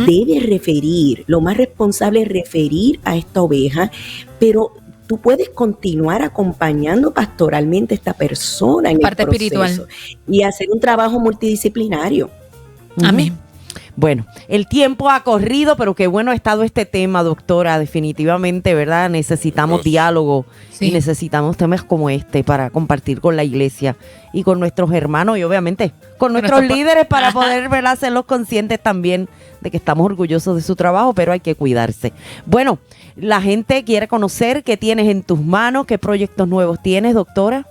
debe 0.07 0.39
referir, 0.39 1.23
lo 1.27 1.39
más 1.39 1.55
responsable 1.55 2.23
es 2.23 2.27
referir 2.27 2.99
a 3.03 3.15
esta 3.15 3.43
oveja, 3.43 3.91
pero 4.39 4.71
tú 5.07 5.17
puedes 5.17 5.49
continuar 5.49 6.21
acompañando 6.21 7.13
pastoralmente 7.13 7.93
a 7.93 7.97
esta 7.97 8.13
persona 8.13 8.91
en 8.91 8.99
Parte 8.99 9.23
el 9.23 9.29
proceso 9.29 9.55
espiritual. 9.55 9.87
y 10.27 10.43
hacer 10.43 10.67
un 10.71 10.79
trabajo 10.79 11.19
multidisciplinario. 11.19 12.29
Amén. 13.03 13.37
Bueno, 13.97 14.27
el 14.47 14.67
tiempo 14.67 15.09
ha 15.09 15.23
corrido, 15.23 15.75
pero 15.75 15.95
qué 15.95 16.05
bueno 16.05 16.29
ha 16.29 16.35
estado 16.35 16.61
este 16.61 16.85
tema, 16.85 17.23
doctora. 17.23 17.79
Definitivamente, 17.79 18.75
¿verdad? 18.75 19.09
Necesitamos 19.09 19.83
Dios. 19.83 19.91
diálogo 19.91 20.45
y 20.79 20.91
necesitamos 20.91 21.57
temas 21.57 21.81
como 21.81 22.11
este 22.11 22.43
para 22.43 22.69
compartir 22.69 23.19
con 23.21 23.35
la 23.35 23.43
iglesia 23.43 23.95
y 24.33 24.43
con 24.43 24.59
nuestros 24.59 24.91
hermanos 24.91 25.39
y 25.39 25.43
obviamente 25.43 25.93
con 26.19 26.31
nuestros 26.31 26.59
nuestro 26.59 26.75
líderes 26.75 27.07
para 27.07 27.31
poder 27.31 27.69
¿verdad? 27.69 27.93
hacerlos 27.93 28.25
conscientes 28.25 28.79
también 28.79 29.27
de 29.61 29.71
que 29.71 29.77
estamos 29.77 30.05
orgullosos 30.05 30.55
de 30.55 30.61
su 30.61 30.75
trabajo, 30.75 31.13
pero 31.13 31.31
hay 31.31 31.39
que 31.39 31.55
cuidarse. 31.55 32.13
Bueno, 32.45 32.77
la 33.15 33.41
gente 33.41 33.83
quiere 33.83 34.07
conocer 34.07 34.63
qué 34.63 34.77
tienes 34.77 35.07
en 35.09 35.23
tus 35.23 35.41
manos, 35.41 35.87
qué 35.87 35.97
proyectos 35.97 36.47
nuevos 36.47 36.79
tienes, 36.83 37.15
doctora. 37.15 37.65